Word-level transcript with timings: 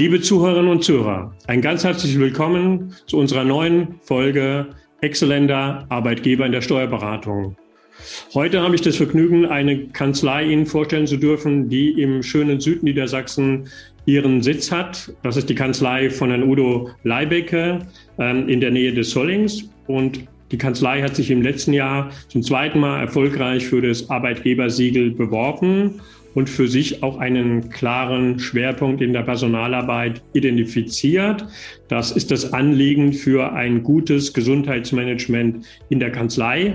Liebe 0.00 0.22
Zuhörerinnen 0.22 0.70
und 0.70 0.82
Zuhörer, 0.82 1.30
ein 1.46 1.60
ganz 1.60 1.84
herzliches 1.84 2.18
Willkommen 2.18 2.94
zu 3.06 3.18
unserer 3.18 3.44
neuen 3.44 3.96
Folge 4.00 4.68
Exzellenter 5.02 5.84
Arbeitgeber 5.90 6.46
in 6.46 6.52
der 6.52 6.62
Steuerberatung. 6.62 7.54
Heute 8.32 8.62
habe 8.62 8.74
ich 8.74 8.80
das 8.80 8.96
Vergnügen, 8.96 9.44
eine 9.44 9.88
Kanzlei 9.88 10.44
Ihnen 10.44 10.64
vorstellen 10.64 11.06
zu 11.06 11.18
dürfen, 11.18 11.68
die 11.68 12.00
im 12.00 12.22
schönen 12.22 12.60
Südniedersachsen 12.60 13.68
ihren 14.06 14.40
Sitz 14.40 14.72
hat. 14.72 15.12
Das 15.22 15.36
ist 15.36 15.50
die 15.50 15.54
Kanzlei 15.54 16.08
von 16.08 16.30
Herrn 16.30 16.44
Udo 16.44 16.88
Leibecke 17.04 17.80
ähm, 18.18 18.48
in 18.48 18.62
der 18.62 18.70
Nähe 18.70 18.94
des 18.94 19.10
Sollings. 19.10 19.68
Und 19.86 20.26
die 20.50 20.56
Kanzlei 20.56 21.02
hat 21.02 21.14
sich 21.14 21.30
im 21.30 21.42
letzten 21.42 21.74
Jahr 21.74 22.08
zum 22.28 22.42
zweiten 22.42 22.80
Mal 22.80 23.00
erfolgreich 23.00 23.66
für 23.66 23.82
das 23.82 24.08
Arbeitgebersiegel 24.08 25.10
beworben 25.10 26.00
und 26.34 26.48
für 26.48 26.68
sich 26.68 27.02
auch 27.02 27.18
einen 27.18 27.70
klaren 27.70 28.38
Schwerpunkt 28.38 29.00
in 29.02 29.12
der 29.12 29.22
Personalarbeit 29.22 30.22
identifiziert. 30.32 31.46
Das 31.88 32.12
ist 32.12 32.30
das 32.30 32.52
Anliegen 32.52 33.12
für 33.12 33.52
ein 33.52 33.82
gutes 33.82 34.32
Gesundheitsmanagement 34.32 35.66
in 35.88 36.00
der 36.00 36.12
Kanzlei. 36.12 36.74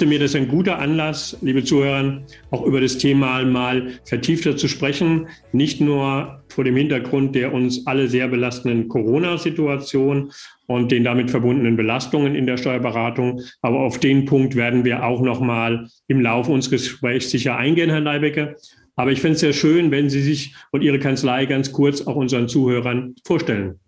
Dachte 0.00 0.08
mir, 0.08 0.18
das 0.18 0.30
ist 0.30 0.36
ein 0.36 0.48
guter 0.48 0.78
Anlass, 0.78 1.36
liebe 1.42 1.62
Zuhörer, 1.62 2.22
auch 2.50 2.64
über 2.64 2.80
das 2.80 2.96
Thema 2.96 3.44
mal 3.44 4.00
vertiefter 4.06 4.56
zu 4.56 4.66
sprechen. 4.66 5.28
Nicht 5.52 5.82
nur 5.82 6.42
vor 6.48 6.64
dem 6.64 6.74
Hintergrund 6.74 7.34
der 7.34 7.52
uns 7.52 7.86
alle 7.86 8.08
sehr 8.08 8.26
belastenden 8.26 8.88
Corona-Situation 8.88 10.32
und 10.66 10.90
den 10.90 11.04
damit 11.04 11.30
verbundenen 11.30 11.76
Belastungen 11.76 12.34
in 12.34 12.46
der 12.46 12.56
Steuerberatung. 12.56 13.42
Aber 13.60 13.80
auf 13.80 14.00
den 14.00 14.24
Punkt 14.24 14.56
werden 14.56 14.86
wir 14.86 15.04
auch 15.04 15.20
noch 15.20 15.40
mal 15.42 15.86
im 16.08 16.22
Laufe 16.22 16.50
unseres 16.50 16.82
Gesprächs 16.82 17.30
sicher 17.30 17.58
eingehen, 17.58 17.90
Herr 17.90 18.00
Leibecker. 18.00 18.54
Aber 18.96 19.12
ich 19.12 19.20
finde 19.20 19.34
es 19.34 19.40
sehr 19.40 19.52
schön, 19.52 19.90
wenn 19.90 20.08
Sie 20.08 20.22
sich 20.22 20.54
und 20.72 20.82
Ihre 20.82 20.98
Kanzlei 20.98 21.44
ganz 21.44 21.72
kurz 21.72 22.06
auch 22.06 22.16
unseren 22.16 22.48
Zuhörern 22.48 23.16
vorstellen. 23.26 23.78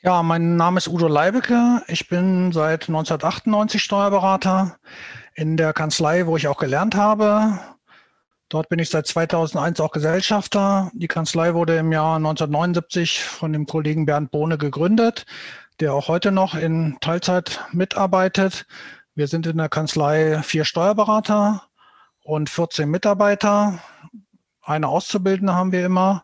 Ja, 0.00 0.22
mein 0.22 0.54
Name 0.54 0.78
ist 0.78 0.86
Udo 0.86 1.08
Leibecke. 1.08 1.82
Ich 1.88 2.08
bin 2.08 2.52
seit 2.52 2.88
1998 2.88 3.82
Steuerberater 3.82 4.78
in 5.34 5.56
der 5.56 5.72
Kanzlei, 5.72 6.28
wo 6.28 6.36
ich 6.36 6.46
auch 6.46 6.58
gelernt 6.58 6.94
habe. 6.94 7.58
Dort 8.48 8.68
bin 8.68 8.78
ich 8.78 8.90
seit 8.90 9.08
2001 9.08 9.80
auch 9.80 9.90
Gesellschafter. 9.90 10.92
Die 10.94 11.08
Kanzlei 11.08 11.52
wurde 11.52 11.76
im 11.78 11.90
Jahr 11.90 12.14
1979 12.14 13.24
von 13.24 13.52
dem 13.52 13.66
Kollegen 13.66 14.06
Bernd 14.06 14.30
Bohne 14.30 14.56
gegründet, 14.56 15.26
der 15.80 15.94
auch 15.94 16.06
heute 16.06 16.30
noch 16.30 16.54
in 16.54 16.96
Teilzeit 17.00 17.66
mitarbeitet. 17.72 18.66
Wir 19.16 19.26
sind 19.26 19.48
in 19.48 19.56
der 19.56 19.68
Kanzlei 19.68 20.40
vier 20.44 20.64
Steuerberater 20.64 21.64
und 22.22 22.48
14 22.48 22.88
Mitarbeiter. 22.88 23.80
Eine 24.62 24.86
Auszubildende 24.86 25.56
haben 25.56 25.72
wir 25.72 25.84
immer 25.84 26.22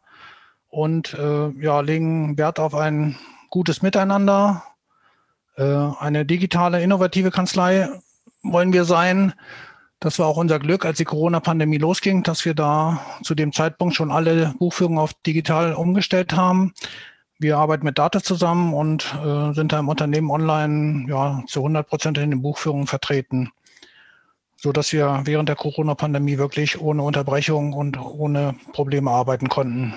und 0.69 1.13
äh, 1.15 1.49
ja, 1.61 1.81
legen 1.81 2.39
Wert 2.39 2.61
auf 2.61 2.77
ein 2.77 3.19
gutes 3.55 3.83
Miteinander. 3.83 4.65
Äh, 5.57 5.63
eine 5.63 6.27
digitale, 6.27 6.83
innovative 6.83 7.31
Kanzlei 7.31 7.89
wollen 8.43 8.73
wir 8.73 8.85
sein. 8.85 9.33
Das 10.01 10.19
war 10.19 10.27
auch 10.27 10.39
unser 10.39 10.59
Glück, 10.59 10.85
als 10.85 10.99
die 10.99 11.05
Corona-Pandemie 11.05 11.79
losging, 11.79 12.25
dass 12.25 12.45
wir 12.45 12.55
da 12.55 13.01
zu 13.23 13.37
dem 13.37 13.53
Zeitpunkt 13.53 13.95
schon 13.95 14.11
alle 14.11 14.57
Buchführungen 14.59 14.99
auf 14.99 15.15
digital 15.25 15.73
umgestellt 15.75 16.33
haben. 16.35 16.75
Wir 17.39 17.57
arbeiten 17.57 17.87
mit 17.87 17.97
Data 17.97 18.21
zusammen 18.21 18.75
und 18.75 19.15
äh, 19.25 19.53
sind 19.53 19.71
da 19.71 19.79
im 19.79 19.89
Unternehmen 19.89 20.33
online 20.33 21.07
ja, 21.09 21.45
zu 21.47 21.61
100 21.61 21.89
Prozent 21.89 22.19
in 22.19 22.31
den 22.31 22.43
Buchführungen 22.43 22.89
vertreten, 22.89 23.53
so 24.57 24.73
dass 24.73 24.93
wir 24.93 25.23
während 25.27 25.49
der 25.49 25.57
Corona-Pandemie 25.57 26.39
wirklich 26.39 26.81
ohne 26.81 27.03
Unterbrechung 27.05 27.73
und 27.73 28.01
ohne 28.01 28.57
Probleme 28.73 29.13
arbeiten 29.13 29.49
konnten. 29.49 29.95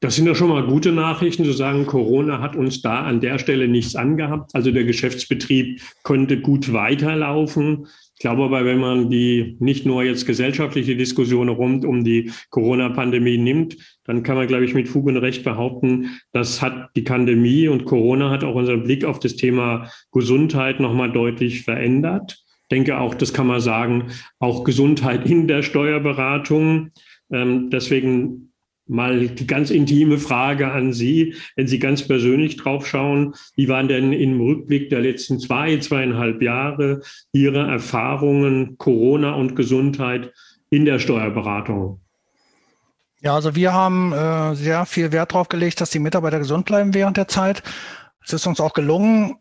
Das 0.00 0.14
sind 0.14 0.26
ja 0.26 0.34
schon 0.34 0.50
mal 0.50 0.66
gute 0.66 0.92
Nachrichten, 0.92 1.44
zu 1.44 1.52
sagen, 1.52 1.86
Corona 1.86 2.40
hat 2.40 2.54
uns 2.54 2.82
da 2.82 3.04
an 3.04 3.20
der 3.20 3.38
Stelle 3.38 3.66
nichts 3.66 3.96
angehabt. 3.96 4.54
Also 4.54 4.70
der 4.70 4.84
Geschäftsbetrieb 4.84 5.80
konnte 6.02 6.38
gut 6.40 6.72
weiterlaufen. 6.74 7.86
Ich 8.14 8.20
glaube 8.20 8.44
aber, 8.44 8.64
wenn 8.66 8.78
man 8.78 9.08
die 9.10 9.56
nicht 9.58 9.86
nur 9.86 10.02
jetzt 10.02 10.26
gesellschaftliche 10.26 10.96
Diskussion 10.96 11.48
rund 11.48 11.84
um 11.84 12.04
die 12.04 12.30
Corona-Pandemie 12.50 13.38
nimmt, 13.38 13.76
dann 14.04 14.22
kann 14.22 14.36
man, 14.36 14.46
glaube 14.46 14.64
ich, 14.66 14.74
mit 14.74 14.88
Fug 14.88 15.06
und 15.06 15.16
Recht 15.16 15.44
behaupten, 15.44 16.18
das 16.32 16.60
hat 16.60 16.90
die 16.96 17.02
Pandemie 17.02 17.68
und 17.68 17.84
Corona 17.86 18.30
hat 18.30 18.44
auch 18.44 18.54
unseren 18.54 18.84
Blick 18.84 19.04
auf 19.04 19.18
das 19.18 19.36
Thema 19.36 19.90
Gesundheit 20.12 20.78
nochmal 20.78 21.12
deutlich 21.12 21.62
verändert. 21.62 22.38
Ich 22.62 22.68
denke 22.70 22.98
auch, 22.98 23.14
das 23.14 23.32
kann 23.32 23.46
man 23.46 23.60
sagen, 23.60 24.08
auch 24.38 24.64
Gesundheit 24.64 25.28
in 25.28 25.46
der 25.46 25.62
Steuerberatung. 25.62 26.90
Ähm, 27.30 27.70
deswegen 27.70 28.52
Mal 28.88 29.28
die 29.28 29.46
ganz 29.46 29.70
intime 29.70 30.18
Frage 30.18 30.70
an 30.70 30.92
Sie, 30.92 31.34
wenn 31.56 31.66
Sie 31.66 31.78
ganz 31.78 32.06
persönlich 32.06 32.56
drauf 32.56 32.86
schauen, 32.86 33.34
wie 33.56 33.68
waren 33.68 33.88
denn 33.88 34.12
im 34.12 34.40
Rückblick 34.40 34.90
der 34.90 35.00
letzten 35.00 35.40
zwei, 35.40 35.76
zweieinhalb 35.78 36.40
Jahre 36.40 37.02
Ihre 37.32 37.66
Erfahrungen 37.66 38.78
Corona 38.78 39.34
und 39.34 39.56
Gesundheit 39.56 40.32
in 40.70 40.84
der 40.84 40.98
Steuerberatung? 41.00 42.00
Ja, 43.20 43.34
also 43.34 43.56
wir 43.56 43.72
haben 43.72 44.12
äh, 44.12 44.54
sehr 44.54 44.86
viel 44.86 45.10
Wert 45.10 45.32
darauf 45.32 45.48
gelegt, 45.48 45.80
dass 45.80 45.90
die 45.90 45.98
Mitarbeiter 45.98 46.38
gesund 46.38 46.66
bleiben 46.66 46.94
während 46.94 47.16
der 47.16 47.26
Zeit. 47.26 47.62
Es 48.24 48.32
ist 48.32 48.46
uns 48.46 48.60
auch 48.60 48.72
gelungen. 48.72 49.36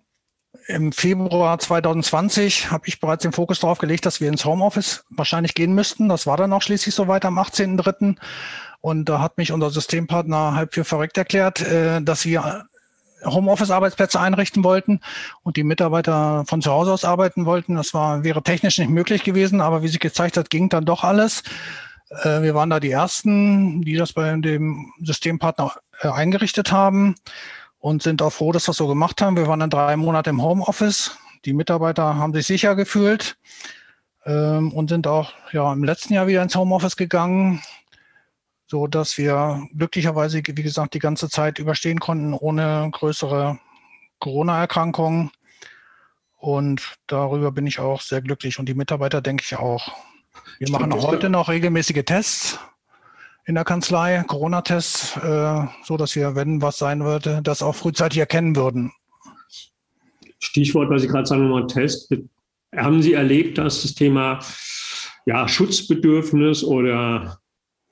Im 0.67 0.91
Februar 0.91 1.59
2020 1.59 2.71
habe 2.71 2.87
ich 2.87 2.99
bereits 2.99 3.21
den 3.21 3.31
Fokus 3.31 3.59
darauf 3.59 3.77
gelegt, 3.77 4.05
dass 4.05 4.21
wir 4.21 4.29
ins 4.29 4.45
Homeoffice 4.45 5.05
wahrscheinlich 5.09 5.53
gehen 5.53 5.75
müssten. 5.75 6.09
Das 6.09 6.25
war 6.25 6.37
dann 6.37 6.53
auch 6.53 6.63
schließlich 6.63 6.95
soweit 6.95 7.25
am 7.25 7.37
18.03. 7.37 8.15
Und 8.85 9.05
da 9.05 9.19
hat 9.19 9.39
mich 9.39 9.51
unser 9.51 9.71
Systempartner 9.71 10.53
halb 10.53 10.75
für 10.75 10.83
verrückt 10.83 11.17
erklärt, 11.17 11.59
äh, 11.59 12.03
dass 12.03 12.23
wir 12.23 12.67
Homeoffice-Arbeitsplätze 13.25 14.19
einrichten 14.19 14.63
wollten 14.63 14.99
und 15.41 15.57
die 15.57 15.63
Mitarbeiter 15.63 16.43
von 16.45 16.61
zu 16.61 16.69
Hause 16.69 16.93
aus 16.93 17.03
arbeiten 17.03 17.47
wollten. 17.47 17.77
Das 17.77 17.95
war, 17.95 18.23
wäre 18.23 18.43
technisch 18.43 18.77
nicht 18.77 18.91
möglich 18.91 19.23
gewesen, 19.23 19.59
aber 19.59 19.81
wie 19.81 19.87
sich 19.87 19.99
gezeigt 19.99 20.37
hat, 20.37 20.51
ging 20.51 20.69
dann 20.69 20.85
doch 20.85 21.03
alles. 21.03 21.41
Äh, 22.11 22.43
wir 22.43 22.53
waren 22.53 22.69
da 22.69 22.79
die 22.79 22.91
Ersten, 22.91 23.81
die 23.81 23.95
das 23.95 24.13
bei 24.13 24.31
dem 24.35 24.93
Systempartner 25.01 25.73
äh, 26.01 26.09
eingerichtet 26.09 26.71
haben 26.71 27.15
und 27.79 28.03
sind 28.03 28.21
auch 28.21 28.33
froh, 28.33 28.51
dass 28.51 28.67
wir 28.67 28.73
das 28.73 28.77
so 28.77 28.87
gemacht 28.87 29.19
haben. 29.19 29.35
Wir 29.35 29.47
waren 29.47 29.61
dann 29.61 29.71
drei 29.71 29.97
Monate 29.97 30.29
im 30.29 30.43
Homeoffice. 30.43 31.17
Die 31.45 31.53
Mitarbeiter 31.53 32.17
haben 32.17 32.35
sich 32.35 32.45
sicher 32.45 32.75
gefühlt 32.75 33.35
ähm, 34.27 34.71
und 34.73 34.91
sind 34.91 35.07
auch 35.07 35.31
ja, 35.53 35.73
im 35.73 35.83
letzten 35.83 36.13
Jahr 36.13 36.27
wieder 36.27 36.43
ins 36.43 36.55
Homeoffice 36.55 36.97
gegangen 36.97 37.63
so 38.67 38.87
dass 38.87 39.17
wir 39.17 39.67
glücklicherweise, 39.75 40.41
wie 40.45 40.63
gesagt, 40.63 40.93
die 40.93 40.99
ganze 40.99 41.29
Zeit 41.29 41.59
überstehen 41.59 41.99
konnten 41.99 42.33
ohne 42.33 42.89
größere 42.91 43.59
Corona-Erkrankungen. 44.19 45.31
Und 46.37 46.95
darüber 47.07 47.51
bin 47.51 47.67
ich 47.67 47.79
auch 47.79 48.01
sehr 48.01 48.21
glücklich 48.21 48.59
und 48.59 48.67
die 48.67 48.73
Mitarbeiter 48.73 49.21
denke 49.21 49.43
ich 49.45 49.55
auch. 49.55 49.91
Wir 50.59 50.69
machen 50.69 50.93
auch 50.93 51.07
heute 51.07 51.29
noch 51.29 51.49
regelmäßige 51.49 52.03
Tests 52.05 52.59
in 53.45 53.55
der 53.55 53.63
Kanzlei, 53.63 54.23
Corona-Tests, 54.27 55.17
äh, 55.17 55.67
so 55.83 55.97
dass 55.97 56.15
wir, 56.15 56.35
wenn 56.35 56.61
was 56.61 56.77
sein 56.77 57.03
würde, 57.03 57.41
das 57.43 57.61
auch 57.61 57.75
frühzeitig 57.75 58.19
erkennen 58.19 58.55
würden. 58.55 58.91
Stichwort, 60.39 60.89
was 60.89 61.01
Sie 61.01 61.07
gerade 61.07 61.25
sagen, 61.25 61.47
nochmal 61.47 61.67
Test. 61.67 62.13
Haben 62.75 63.01
Sie 63.01 63.13
erlebt, 63.13 63.57
dass 63.57 63.83
das 63.83 63.93
Thema 63.93 64.39
ja, 65.25 65.47
Schutzbedürfnis 65.47 66.63
oder 66.63 67.39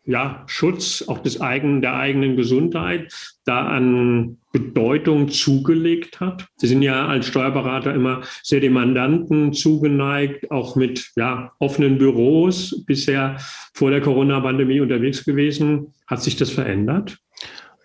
ja, 0.05 0.43
Schutz 0.47 1.05
auch 1.07 1.19
des 1.19 1.39
eigenen, 1.39 1.81
der 1.81 1.95
eigenen 1.95 2.35
Gesundheit 2.35 3.13
da 3.45 3.67
an 3.67 4.37
Bedeutung 4.51 5.29
zugelegt 5.29 6.19
hat. 6.19 6.45
Sie 6.57 6.67
sind 6.67 6.81
ja 6.81 7.07
als 7.07 7.27
Steuerberater 7.27 7.93
immer 7.93 8.21
sehr 8.43 8.59
dem 8.59 8.73
Mandanten 8.73 9.53
zugeneigt, 9.53 10.51
auch 10.51 10.75
mit 10.75 11.11
ja, 11.15 11.51
offenen 11.59 11.97
Büros 11.97 12.83
bisher 12.85 13.37
vor 13.73 13.91
der 13.91 14.01
Corona-Pandemie 14.01 14.81
unterwegs 14.81 15.23
gewesen. 15.23 15.93
Hat 16.07 16.21
sich 16.21 16.35
das 16.35 16.49
verändert? 16.49 17.17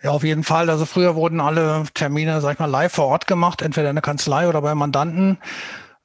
Ja, 0.03 0.11
auf 0.11 0.25
jeden 0.25 0.45
Fall. 0.45 0.71
Also 0.71 0.87
früher 0.87 1.17
wurden 1.17 1.41
alle 1.41 1.85
Termine, 1.95 2.41
sag 2.41 2.55
ich 2.55 2.59
mal, 2.59 2.67
live 2.67 2.93
vor 2.93 3.07
Ort 3.07 3.27
gemacht, 3.27 3.63
entweder 3.63 3.91
in 3.91 3.97
der 3.97 4.03
Kanzlei 4.03 4.49
oder 4.49 4.63
beim 4.63 4.79
Mandanten. 4.79 5.39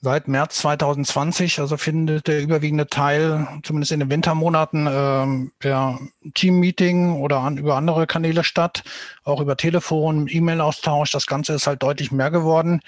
Seit 0.03 0.27
März 0.27 0.57
2020, 0.57 1.61
also 1.61 1.77
findet 1.77 2.27
der 2.27 2.41
überwiegende 2.41 2.87
Teil, 2.87 3.47
zumindest 3.63 3.93
in 3.93 4.01
den 4.01 4.09
Wintermonaten, 4.09 4.85
äh, 4.85 5.49
per 5.59 5.97
Team-Meeting 6.33 7.13
oder 7.21 7.37
an, 7.37 7.55
über 7.55 7.77
andere 7.77 8.05
Kanäle 8.05 8.43
statt, 8.43 8.83
auch 9.23 9.39
über 9.39 9.55
Telefon, 9.55 10.27
E-Mail-Austausch. 10.29 11.11
Das 11.11 11.25
Ganze 11.25 11.53
ist 11.53 11.67
halt 11.67 11.83
deutlich 11.83 12.11
mehr 12.11 12.31
geworden. 12.31 12.81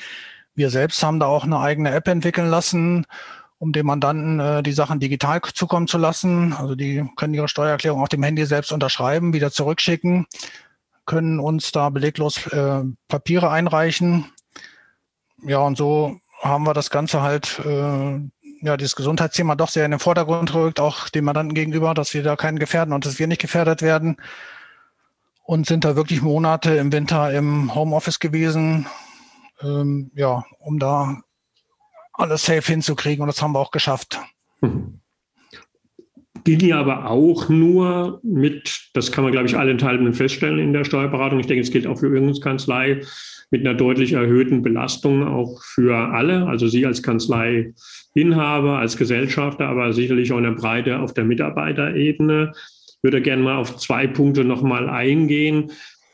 Wir 0.56 0.70
selbst 0.70 1.02
haben 1.04 1.22
da 1.22 1.28
auch 1.28 1.46
eine 1.46 1.62
eigene 1.62 1.92
App 1.92 2.10
entwickeln 2.10 2.50
lassen, 2.50 3.06
um 3.60 3.72
dem 3.72 3.86
Mandanten 3.86 4.42
äh, 4.42 4.62
die 4.62 4.74
Sachen 4.74 5.00
digital 5.00 5.40
zukommen 5.54 5.88
zu 5.88 5.98
lassen. 5.98 6.52
Also 6.52 6.76
die 6.76 7.10
können 7.16 7.34
ihre 7.34 7.48
Steuererklärung 7.48 8.02
auf 8.02 8.10
dem 8.10 8.24
Handy 8.24 8.46
selbst 8.46 8.74
unterschreiben, 8.74 9.32
wieder 9.32 9.52
zurückschicken, 9.52 10.28
können 11.06 11.40
uns 11.40 11.72
da 11.72 11.90
beleglos 11.92 12.46
äh, 12.48 12.84
Papiere 13.08 13.52
einreichen. 13.52 14.26
Ja, 15.46 15.60
und 15.60 15.78
so 15.78 16.20
haben 16.46 16.66
wir 16.66 16.74
das 16.74 16.90
Ganze 16.90 17.22
halt 17.22 17.60
äh, 17.66 18.20
ja, 18.62 18.78
dieses 18.78 18.96
Gesundheitsthema 18.96 19.56
doch 19.56 19.70
sehr 19.70 19.86
in 19.86 19.92
den 19.92 20.00
Vordergrund 20.00 20.54
rückt, 20.54 20.80
auch 20.80 21.10
dem 21.10 21.26
Mandanten 21.26 21.54
gegenüber, 21.54 21.94
dass 21.94 22.14
wir 22.14 22.24
da 22.24 22.36
keinen 22.36 22.60
gefährden 22.60 22.94
und 22.94 23.06
dass 23.06 23.20
wir 23.20 23.28
nicht 23.28 23.42
gefährdet 23.42 23.82
werden. 23.82 24.18
Und 25.44 25.68
sind 25.68 25.86
da 25.86 25.96
wirklich 25.96 26.24
Monate 26.24 26.76
im 26.76 26.92
Winter 26.92 27.32
im 27.32 27.76
Homeoffice 27.76 28.20
gewesen, 28.20 28.88
ähm, 29.62 30.10
ja, 30.16 30.44
um 30.58 30.80
da 30.80 31.22
alles 32.14 32.46
safe 32.46 32.64
hinzukriegen. 32.64 33.22
Und 33.22 33.28
das 33.28 33.44
haben 33.44 33.52
wir 33.52 33.60
auch 33.60 33.72
geschafft. 33.72 34.20
Mhm 34.62 35.02
ging 36.46 36.60
ja 36.60 36.80
aber 36.80 37.10
auch 37.10 37.50
nur 37.50 38.20
mit, 38.24 38.90
das 38.94 39.12
kann 39.12 39.24
man, 39.24 39.34
glaube 39.34 39.48
ich, 39.48 39.58
allenthalben 39.58 40.14
feststellen 40.14 40.60
in 40.60 40.74
der 40.74 40.86
Steuerberatung. 40.86 41.40
Ich 41.40 41.48
denke, 41.48 41.62
es 41.62 41.72
gilt 41.72 41.88
auch 41.88 41.98
für 41.98 42.08
Übungskanzlei 42.08 43.02
mit 43.52 43.62
einer 43.62 43.74
deutlich 43.74 44.14
erhöhten 44.14 44.62
Belastung 44.62 45.28
auch 45.28 45.62
für 45.64 45.96
alle, 45.96 46.48
also 46.48 46.68
Sie 46.68 46.86
als 46.86 47.04
Kanzleiinhaber, 47.04 48.78
als 48.80 48.98
Gesellschafter, 48.98 49.68
aber 49.68 49.94
sicherlich 49.94 50.32
auch 50.34 50.38
in 50.38 50.44
der 50.44 50.52
Breite 50.52 51.00
auf 51.00 51.14
der 51.14 51.26
Mitarbeiterebene. 51.26 52.52
Ich 52.54 52.98
würde 53.04 53.22
gerne 53.22 53.44
mal 53.44 53.58
auf 53.58 53.78
zwei 53.78 54.08
Punkte 54.08 54.44
nochmal 54.44 54.90
eingehen. 54.90 55.72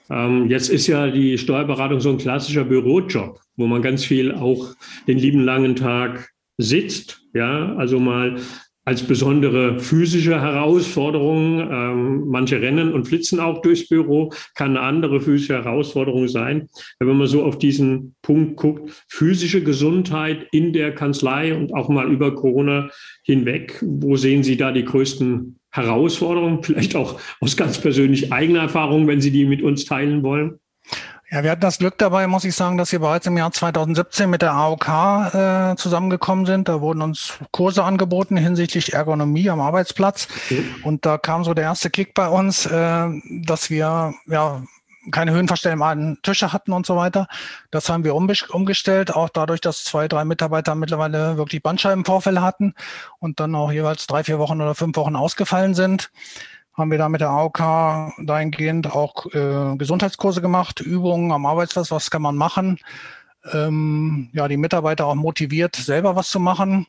Ähm, 0.10 0.50
jetzt 0.50 0.69
ist 0.69 0.88
ja 0.88 1.10
die 1.10 1.38
Steuerberatung 1.38 2.01
so 2.01 2.10
ein 2.10 2.18
klassischer 2.18 2.66
Bürojob, 2.66 3.39
wo 3.56 3.66
man 3.66 3.81
ganz 3.81 4.04
viel 4.04 4.34
auch 4.34 4.75
den 5.07 5.18
lieben 5.18 5.44
langen 5.45 5.75
Tag 5.75 6.30
sitzt. 6.57 7.22
Ja, 7.34 7.75
also 7.75 8.00
mal 8.00 8.36
als 8.83 9.04
besondere 9.04 9.80
physische 9.80 10.42
Herausforderung. 10.42 11.60
Ähm, 11.60 12.28
manche 12.28 12.62
rennen 12.62 12.94
und 12.94 13.07
flitzen 13.07 13.39
auch 13.39 13.62
durchs 13.62 13.88
Büro, 13.88 14.31
kann 14.56 14.72
eine 14.72 14.81
andere 14.81 15.22
physische 15.22 15.54
Herausforderung 15.54 16.28
sein. 16.28 16.69
Wenn 17.00 17.18
man 17.18 17.28
so 17.28 17.44
auf 17.44 17.57
diesen 17.57 18.16
Punkt 18.22 18.57
guckt, 18.57 19.06
physische 19.07 19.63
Gesundheit 19.63 20.48
in 20.51 20.74
der 20.74 20.94
Kanzlei 20.95 21.56
und 21.56 21.74
auch 21.74 21.89
mal 21.89 22.12
über 22.12 22.33
Corona 22.33 22.89
hinweg, 23.24 23.80
wo 23.81 24.16
sehen 24.16 24.44
Sie 24.44 24.57
da 24.57 24.72
die 24.72 24.86
größten 24.86 25.60
Herausforderungen? 25.72 26.63
Vielleicht 26.63 26.95
auch 26.95 27.19
aus 27.39 27.56
ganz 27.56 27.80
persönlich 27.80 28.34
eigener 28.34 28.62
Erfahrung, 28.62 29.07
wenn 29.07 29.22
Sie 29.22 29.31
die 29.31 29.45
mit 29.45 29.62
uns 29.62 29.86
teilen 29.86 30.24
wollen. 30.24 30.60
Ja, 31.33 31.44
wir 31.44 31.51
hatten 31.51 31.62
das 31.62 31.78
Glück 31.78 31.98
dabei, 31.98 32.28
muss 32.28 32.44
ich 32.44 32.54
sagen, 32.54 32.78
dass 32.78 32.92
wir 32.92 33.00
bereits 33.00 33.25
im 33.25 33.38
Jahr 33.38 33.54
2017 33.54 34.30
mit 34.30 34.42
der 34.42 34.51
AOK 34.51 34.88
äh, 35.33 35.75
zusammengekommen 35.78 36.45
sind. 36.45 36.68
Da 36.68 36.81
wurden 36.81 37.01
uns 37.01 37.39
Kurse 37.51 37.86
angeboten 37.86 38.36
hinsichtlich 38.36 38.92
Ergonomie 38.92 39.50
am 39.50 39.62
Arbeitsplatz. 39.62 40.28
Mhm. 40.50 40.75
Und 40.83 41.06
da 41.06 41.18
kam 41.18 41.45
so 41.45 41.54
der 41.54 41.63
erste 41.63 41.89
Kick 41.89 42.13
bei 42.13 42.28
uns, 42.28 42.66
äh, 42.66 43.07
dass 43.44 43.69
wir 43.69 44.13
ja 44.28 44.62
keine 45.12 45.31
höhenverstellbaren 45.31 46.19
Tische 46.22 46.51
hatten 46.51 46.74
und 46.74 46.86
so 46.86 46.98
weiter. 46.98 47.30
Das 47.72 47.88
haben 47.88 48.04
wir 48.04 48.13
umgestellt, 48.13 49.16
auch 49.16 49.30
dadurch, 49.30 49.62
dass 49.62 49.86
zwei, 49.86 50.10
drei 50.10 50.25
Mitarbeiter 50.25 50.75
mittlerweile 50.75 51.38
wirklich 51.38 51.63
Bandscheibenvorfälle 51.63 52.42
hatten 52.42 52.74
und 53.19 53.39
dann 53.39 53.56
auch 53.56 53.72
jeweils 53.72 54.06
drei, 54.06 54.25
vier 54.25 54.38
Wochen 54.38 54.60
oder 54.60 54.75
fünf 54.75 54.98
Wochen 54.98 55.16
ausgefallen 55.16 55.75
sind 55.75 56.12
haben 56.73 56.91
wir 56.91 56.97
da 56.97 57.09
mit 57.09 57.21
der 57.21 57.29
AOK 57.29 57.57
dahingehend 58.23 58.91
auch 58.91 59.25
äh, 59.33 59.75
Gesundheitskurse 59.77 60.41
gemacht, 60.41 60.79
Übungen 60.79 61.31
am 61.31 61.45
Arbeitsplatz, 61.45 61.91
was 61.91 62.12
kann 62.12 62.21
man 62.21 62.35
machen. 62.35 62.79
Ähm, 63.51 64.29
ja, 64.33 64.47
die 64.47 64.57
Mitarbeiter 64.57 65.06
auch 65.07 65.15
motiviert, 65.15 65.75
selber 65.75 66.15
was 66.15 66.29
zu 66.29 66.39
machen. 66.39 66.88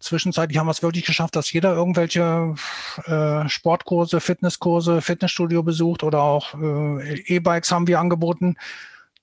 Zwischenzeitlich 0.00 0.58
haben 0.58 0.66
wir 0.66 0.72
es 0.72 0.82
wirklich 0.82 1.04
geschafft, 1.04 1.36
dass 1.36 1.52
jeder 1.52 1.74
irgendwelche 1.74 2.54
äh, 3.04 3.48
Sportkurse, 3.48 4.20
Fitnesskurse, 4.20 5.02
Fitnessstudio 5.02 5.62
besucht 5.62 6.02
oder 6.02 6.22
auch 6.22 6.54
äh, 6.54 7.20
E-Bikes 7.26 7.70
haben 7.70 7.86
wir 7.86 8.00
angeboten. 8.00 8.56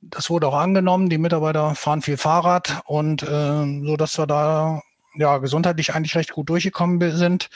Das 0.01 0.29
wurde 0.29 0.47
auch 0.47 0.53
angenommen. 0.53 1.09
Die 1.09 1.17
Mitarbeiter 1.17 1.73
fahren 1.73 2.03
viel 2.03 2.17
Fahrrad 2.17 2.83
und 2.85 3.23
äh, 3.23 3.85
so, 3.85 3.97
dass 3.97 4.19
wir 4.19 4.27
da 4.27 4.81
ja 5.15 5.39
gesundheitlich 5.39 5.95
eigentlich 5.95 6.15
recht 6.15 6.31
gut 6.31 6.47
durchgekommen 6.47 7.17
sind 7.17 7.49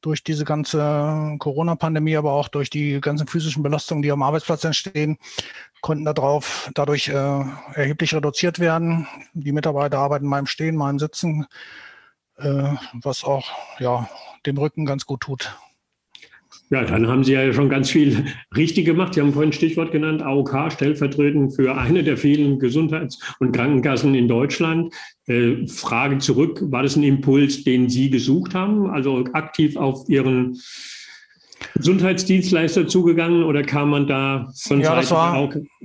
durch 0.00 0.24
diese 0.24 0.44
ganze 0.44 1.36
Corona-Pandemie, 1.38 2.16
aber 2.16 2.32
auch 2.32 2.48
durch 2.48 2.70
die 2.70 3.00
ganzen 3.00 3.26
physischen 3.26 3.62
Belastungen, 3.62 4.02
die 4.02 4.12
am 4.12 4.22
Arbeitsplatz 4.22 4.64
entstehen, 4.64 5.18
konnten 5.80 6.04
darauf 6.04 6.70
dadurch 6.74 7.08
äh, 7.08 7.44
erheblich 7.74 8.14
reduziert 8.14 8.58
werden. 8.58 9.06
Die 9.34 9.52
Mitarbeiter 9.52 9.98
arbeiten 9.98 10.26
mal 10.26 10.38
im 10.38 10.46
Stehen, 10.46 10.76
mal 10.76 10.90
im 10.90 10.98
Sitzen, 10.98 11.46
äh, 12.36 12.74
was 12.92 13.24
auch 13.24 13.50
ja, 13.78 14.08
dem 14.46 14.58
Rücken 14.58 14.86
ganz 14.86 15.06
gut 15.06 15.20
tut. 15.22 15.56
Ja, 16.72 16.84
dann 16.84 17.08
haben 17.08 17.24
Sie 17.24 17.32
ja 17.32 17.52
schon 17.52 17.68
ganz 17.68 17.90
viel 17.90 18.24
richtig 18.56 18.84
gemacht. 18.84 19.14
Sie 19.14 19.20
haben 19.20 19.32
vorhin 19.32 19.50
ein 19.50 19.52
Stichwort 19.52 19.90
genannt, 19.90 20.22
AOK, 20.22 20.70
stellvertretend 20.70 21.54
für 21.54 21.76
eine 21.76 22.04
der 22.04 22.16
vielen 22.16 22.60
Gesundheits- 22.60 23.18
und 23.40 23.50
Krankenkassen 23.50 24.14
in 24.14 24.28
Deutschland. 24.28 24.94
Äh, 25.26 25.66
Frage 25.66 26.18
zurück, 26.18 26.62
war 26.62 26.84
das 26.84 26.94
ein 26.94 27.02
Impuls, 27.02 27.64
den 27.64 27.88
Sie 27.88 28.08
gesucht 28.08 28.54
haben, 28.54 28.88
also 28.88 29.24
aktiv 29.32 29.76
auf 29.76 30.08
Ihren 30.08 30.60
Gesundheitsdienstleister 31.74 32.86
zugegangen 32.86 33.42
oder 33.42 33.62
kam 33.62 33.90
man 33.90 34.06
da 34.06 34.52
von 34.56 34.80
ja, 34.80 35.02
Seite 35.02 35.10
war, 35.10 35.34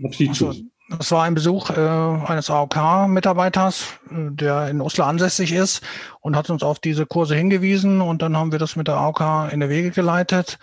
auf 0.03 0.15
Sie 0.15 0.31
zu? 0.31 0.53
Das 0.89 1.11
war 1.11 1.23
ein 1.23 1.33
Besuch 1.33 1.71
äh, 1.71 1.73
eines 1.79 2.51
AOK-Mitarbeiters, 2.51 3.87
der 4.11 4.69
in 4.69 4.81
Oslo 4.81 5.05
ansässig 5.05 5.51
ist 5.51 5.81
und 6.21 6.35
hat 6.35 6.49
uns 6.51 6.61
auf 6.61 6.79
diese 6.79 7.07
Kurse 7.07 7.35
hingewiesen 7.35 8.01
und 8.01 8.21
dann 8.21 8.37
haben 8.37 8.51
wir 8.51 8.59
das 8.59 8.75
mit 8.75 8.87
der 8.87 8.97
AOK 8.97 9.51
in 9.51 9.61
der 9.61 9.69
Wege 9.69 9.89
geleitet. 9.89 10.59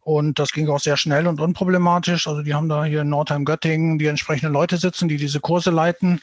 Und 0.00 0.38
das 0.38 0.52
ging 0.52 0.68
auch 0.68 0.78
sehr 0.78 0.96
schnell 0.96 1.26
und 1.26 1.40
unproblematisch. 1.40 2.28
Also 2.28 2.42
die 2.42 2.54
haben 2.54 2.68
da 2.68 2.84
hier 2.84 3.00
in 3.00 3.08
Nordheim-Göttingen 3.08 3.98
die 3.98 4.06
entsprechenden 4.06 4.52
Leute 4.52 4.76
sitzen, 4.76 5.08
die 5.08 5.16
diese 5.16 5.40
Kurse 5.40 5.70
leiten. 5.70 6.20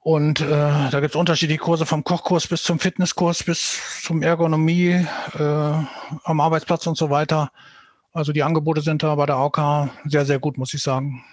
Und 0.00 0.40
äh, 0.40 0.90
da 0.90 1.00
gibt 1.00 1.14
es 1.14 1.16
unterschiedliche 1.16 1.60
Kurse 1.60 1.86
vom 1.86 2.04
Kochkurs 2.04 2.46
bis 2.46 2.62
zum 2.62 2.78
Fitnesskurs 2.78 3.42
bis 3.44 3.80
zum 4.02 4.22
Ergonomie 4.22 5.06
äh, 5.38 5.72
am 6.24 6.40
Arbeitsplatz 6.40 6.86
und 6.86 6.98
so 6.98 7.08
weiter. 7.08 7.52
Also 8.12 8.32
die 8.32 8.42
Angebote 8.42 8.82
sind 8.82 9.02
da 9.02 9.14
bei 9.14 9.24
der 9.24 9.36
AOK 9.36 9.88
sehr, 10.04 10.26
sehr 10.26 10.38
gut, 10.38 10.58
muss 10.58 10.74
ich 10.74 10.82
sagen. 10.82 11.24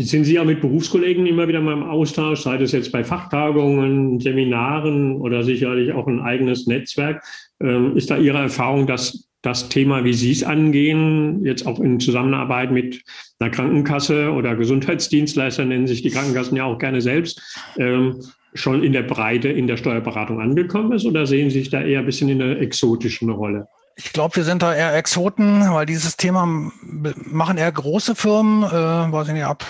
Sind 0.00 0.24
Sie 0.24 0.34
ja 0.34 0.44
mit 0.44 0.60
Berufskollegen 0.60 1.26
immer 1.26 1.48
wieder 1.48 1.60
mal 1.60 1.72
im 1.72 1.82
Austausch, 1.82 2.42
sei 2.42 2.56
das 2.56 2.70
jetzt 2.70 2.92
bei 2.92 3.02
Fachtagungen, 3.02 4.20
Seminaren 4.20 5.16
oder 5.16 5.42
sicherlich 5.42 5.92
auch 5.92 6.06
ein 6.06 6.20
eigenes 6.20 6.68
Netzwerk. 6.68 7.24
Ähm, 7.60 7.96
ist 7.96 8.08
da 8.08 8.16
Ihre 8.16 8.38
Erfahrung, 8.38 8.86
dass 8.86 9.28
das 9.42 9.68
Thema, 9.68 10.04
wie 10.04 10.12
Sie 10.12 10.30
es 10.30 10.44
angehen, 10.44 11.44
jetzt 11.44 11.66
auch 11.66 11.80
in 11.80 11.98
Zusammenarbeit 11.98 12.70
mit 12.70 13.02
einer 13.40 13.50
Krankenkasse 13.50 14.30
oder 14.30 14.54
Gesundheitsdienstleister, 14.54 15.64
nennen 15.64 15.88
sich 15.88 16.02
die 16.02 16.10
Krankenkassen 16.10 16.56
ja 16.56 16.62
auch 16.62 16.78
gerne 16.78 17.00
selbst, 17.00 17.42
ähm, 17.76 18.20
schon 18.54 18.84
in 18.84 18.92
der 18.92 19.02
Breite 19.02 19.48
in 19.48 19.66
der 19.66 19.78
Steuerberatung 19.78 20.40
angekommen 20.40 20.92
ist 20.92 21.06
oder 21.06 21.26
sehen 21.26 21.50
Sie 21.50 21.58
sich 21.58 21.70
da 21.70 21.82
eher 21.82 21.98
ein 22.00 22.06
bisschen 22.06 22.28
in 22.28 22.40
einer 22.40 22.60
exotischen 22.60 23.30
Rolle? 23.30 23.66
Ich 23.98 24.12
glaube, 24.12 24.36
wir 24.36 24.44
sind 24.44 24.62
da 24.62 24.72
eher 24.72 24.94
Exoten, 24.94 25.72
weil 25.72 25.84
dieses 25.84 26.16
Thema 26.16 26.46
machen 26.46 27.58
eher 27.58 27.72
große 27.72 28.14
Firmen, 28.14 28.62
äh, 28.62 29.12
weiß 29.12 29.26
ich 29.26 29.34
nicht, 29.34 29.44
ab 29.44 29.64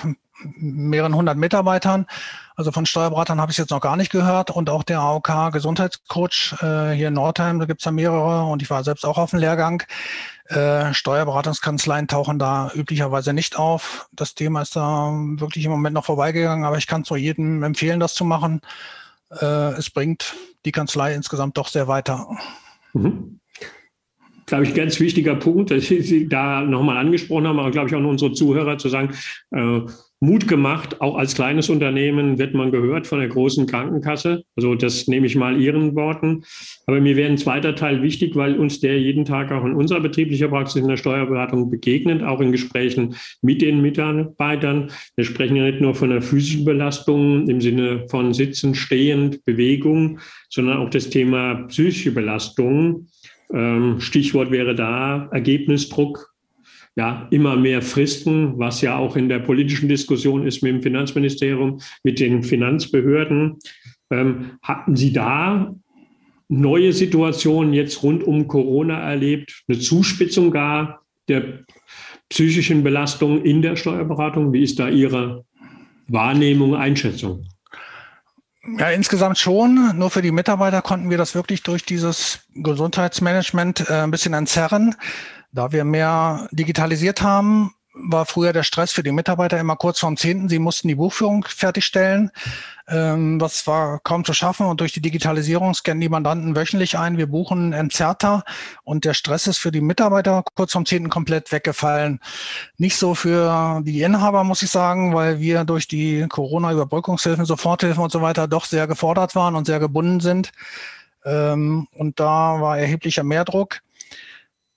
mehreren 0.58 1.14
hundert 1.14 1.38
Mitarbeitern. 1.38 2.06
Also 2.54 2.70
von 2.70 2.84
Steuerberatern 2.84 3.40
habe 3.40 3.52
ich 3.52 3.56
jetzt 3.56 3.70
noch 3.70 3.80
gar 3.80 3.96
nicht 3.96 4.12
gehört. 4.12 4.50
Und 4.50 4.68
auch 4.68 4.82
der 4.82 5.00
AOK 5.00 5.50
Gesundheitscoach 5.50 6.56
äh, 6.60 6.90
hier 6.90 7.08
in 7.08 7.14
Nordheim, 7.14 7.58
da 7.58 7.64
gibt 7.64 7.80
es 7.80 7.86
ja 7.86 7.90
mehrere 7.90 8.44
und 8.44 8.60
ich 8.60 8.68
war 8.68 8.84
selbst 8.84 9.06
auch 9.06 9.16
auf 9.16 9.30
dem 9.30 9.38
Lehrgang. 9.38 9.82
Äh, 10.44 10.92
Steuerberatungskanzleien 10.92 12.06
tauchen 12.06 12.38
da 12.38 12.70
üblicherweise 12.74 13.32
nicht 13.32 13.56
auf. 13.56 14.10
Das 14.12 14.34
Thema 14.34 14.60
ist 14.60 14.76
da 14.76 15.10
wirklich 15.38 15.64
im 15.64 15.70
Moment 15.70 15.94
noch 15.94 16.04
vorbeigegangen, 16.04 16.66
aber 16.66 16.76
ich 16.76 16.86
kann 16.86 17.00
es 17.00 17.08
nur 17.08 17.18
jedem 17.18 17.62
empfehlen, 17.62 17.98
das 17.98 18.12
zu 18.12 18.26
machen. 18.26 18.60
Äh, 19.30 19.72
es 19.72 19.88
bringt 19.88 20.36
die 20.66 20.72
Kanzlei 20.72 21.14
insgesamt 21.14 21.56
doch 21.56 21.68
sehr 21.68 21.88
weiter. 21.88 22.28
Mhm 22.92 23.40
glaube 24.48 24.64
ich, 24.64 24.74
ganz 24.74 24.98
wichtiger 24.98 25.36
Punkt, 25.36 25.70
dass 25.70 25.86
Sie 25.86 26.28
da 26.28 26.62
nochmal 26.62 26.96
angesprochen 26.96 27.46
haben, 27.46 27.58
aber 27.58 27.70
glaube 27.70 27.88
ich 27.88 27.94
auch 27.94 28.04
unsere 28.04 28.32
Zuhörer 28.32 28.78
zu 28.78 28.88
sagen, 28.88 29.14
äh, 29.52 29.80
Mut 30.20 30.48
gemacht, 30.48 31.00
auch 31.00 31.16
als 31.16 31.36
kleines 31.36 31.70
Unternehmen 31.70 32.38
wird 32.38 32.52
man 32.52 32.72
gehört 32.72 33.06
von 33.06 33.20
der 33.20 33.28
großen 33.28 33.66
Krankenkasse. 33.66 34.42
Also 34.56 34.74
das 34.74 35.06
nehme 35.06 35.26
ich 35.26 35.36
mal 35.36 35.60
Ihren 35.60 35.94
Worten. 35.94 36.42
Aber 36.86 37.00
mir 37.00 37.14
wäre 37.16 37.30
ein 37.30 37.38
zweiter 37.38 37.76
Teil 37.76 38.02
wichtig, 38.02 38.34
weil 38.34 38.58
uns 38.58 38.80
der 38.80 38.98
jeden 38.98 39.24
Tag 39.24 39.52
auch 39.52 39.64
in 39.64 39.74
unserer 39.74 40.00
betrieblichen 40.00 40.50
Praxis 40.50 40.82
in 40.82 40.88
der 40.88 40.96
Steuerberatung 40.96 41.70
begegnet, 41.70 42.24
auch 42.24 42.40
in 42.40 42.50
Gesprächen 42.50 43.14
mit 43.42 43.62
den 43.62 43.80
Mitarbeitern. 43.80 44.90
Wir 45.14 45.24
sprechen 45.24 45.54
ja 45.54 45.64
nicht 45.64 45.80
nur 45.80 45.94
von 45.94 46.10
der 46.10 46.20
physischen 46.20 46.64
Belastung 46.64 47.48
im 47.48 47.60
Sinne 47.60 48.04
von 48.08 48.34
Sitzen, 48.34 48.74
Stehend, 48.74 49.44
Bewegung, 49.44 50.18
sondern 50.50 50.78
auch 50.78 50.90
das 50.90 51.10
Thema 51.10 51.66
psychische 51.68 52.10
Belastung. 52.10 53.06
Ähm, 53.52 54.00
Stichwort 54.00 54.50
wäre 54.50 54.74
da 54.74 55.28
Ergebnisdruck, 55.32 56.34
ja, 56.96 57.28
immer 57.30 57.56
mehr 57.56 57.80
Fristen, 57.80 58.58
was 58.58 58.80
ja 58.80 58.96
auch 58.96 59.14
in 59.14 59.28
der 59.28 59.38
politischen 59.38 59.88
Diskussion 59.88 60.46
ist 60.46 60.62
mit 60.62 60.72
dem 60.72 60.82
Finanzministerium, 60.82 61.80
mit 62.02 62.18
den 62.18 62.42
Finanzbehörden. 62.42 63.58
Ähm, 64.10 64.58
hatten 64.62 64.96
Sie 64.96 65.12
da 65.12 65.74
neue 66.48 66.92
Situationen 66.92 67.72
jetzt 67.72 68.02
rund 68.02 68.24
um 68.24 68.48
Corona 68.48 68.98
erlebt, 68.98 69.62
eine 69.68 69.78
Zuspitzung 69.78 70.50
gar 70.50 71.02
der 71.28 71.60
psychischen 72.28 72.82
Belastung 72.82 73.42
in 73.42 73.62
der 73.62 73.76
Steuerberatung? 73.76 74.52
Wie 74.52 74.62
ist 74.62 74.78
da 74.78 74.88
Ihre 74.88 75.44
Wahrnehmung, 76.08 76.74
Einschätzung? 76.74 77.46
Ja, 78.76 78.90
insgesamt 78.90 79.38
schon. 79.38 79.96
Nur 79.96 80.10
für 80.10 80.22
die 80.22 80.32
Mitarbeiter 80.32 80.82
konnten 80.82 81.10
wir 81.10 81.18
das 81.18 81.34
wirklich 81.34 81.62
durch 81.62 81.84
dieses 81.84 82.40
Gesundheitsmanagement 82.54 83.88
äh, 83.88 84.02
ein 84.02 84.10
bisschen 84.10 84.34
entzerren, 84.34 84.94
da 85.52 85.72
wir 85.72 85.84
mehr 85.84 86.48
digitalisiert 86.52 87.22
haben 87.22 87.72
war 88.00 88.26
früher 88.26 88.52
der 88.52 88.62
Stress 88.62 88.92
für 88.92 89.02
die 89.02 89.12
Mitarbeiter 89.12 89.58
immer 89.58 89.76
kurz 89.76 90.00
vorm 90.00 90.16
10. 90.16 90.48
Sie 90.48 90.58
mussten 90.58 90.88
die 90.88 90.94
Buchführung 90.94 91.44
fertigstellen. 91.44 92.30
Ähm, 92.88 93.38
das 93.38 93.66
war 93.66 94.00
kaum 94.00 94.24
zu 94.24 94.32
schaffen 94.32 94.66
und 94.66 94.80
durch 94.80 94.92
die 94.92 95.00
Digitalisierung 95.00 95.74
scannen 95.74 96.00
die 96.00 96.08
Mandanten 96.08 96.56
wöchentlich 96.56 96.98
ein. 96.98 97.18
Wir 97.18 97.26
buchen 97.26 97.72
entzerrter 97.72 98.44
und 98.84 99.04
der 99.04 99.14
Stress 99.14 99.46
ist 99.46 99.58
für 99.58 99.72
die 99.72 99.80
Mitarbeiter 99.80 100.42
kurz 100.54 100.72
vorm 100.72 100.86
10. 100.86 101.10
komplett 101.10 101.52
weggefallen. 101.52 102.20
Nicht 102.78 102.96
so 102.96 103.14
für 103.14 103.82
die 103.84 104.02
Inhaber, 104.02 104.44
muss 104.44 104.62
ich 104.62 104.70
sagen, 104.70 105.14
weil 105.14 105.40
wir 105.40 105.64
durch 105.64 105.88
die 105.88 106.26
Corona-Überbrückungshilfen, 106.28 107.44
Soforthilfen 107.44 108.02
und 108.02 108.12
so 108.12 108.22
weiter 108.22 108.48
doch 108.48 108.64
sehr 108.64 108.86
gefordert 108.86 109.34
waren 109.34 109.54
und 109.54 109.66
sehr 109.66 109.80
gebunden 109.80 110.20
sind. 110.20 110.52
Ähm, 111.24 111.88
und 111.92 112.20
da 112.20 112.60
war 112.60 112.78
erheblicher 112.78 113.24
Mehrdruck. 113.24 113.80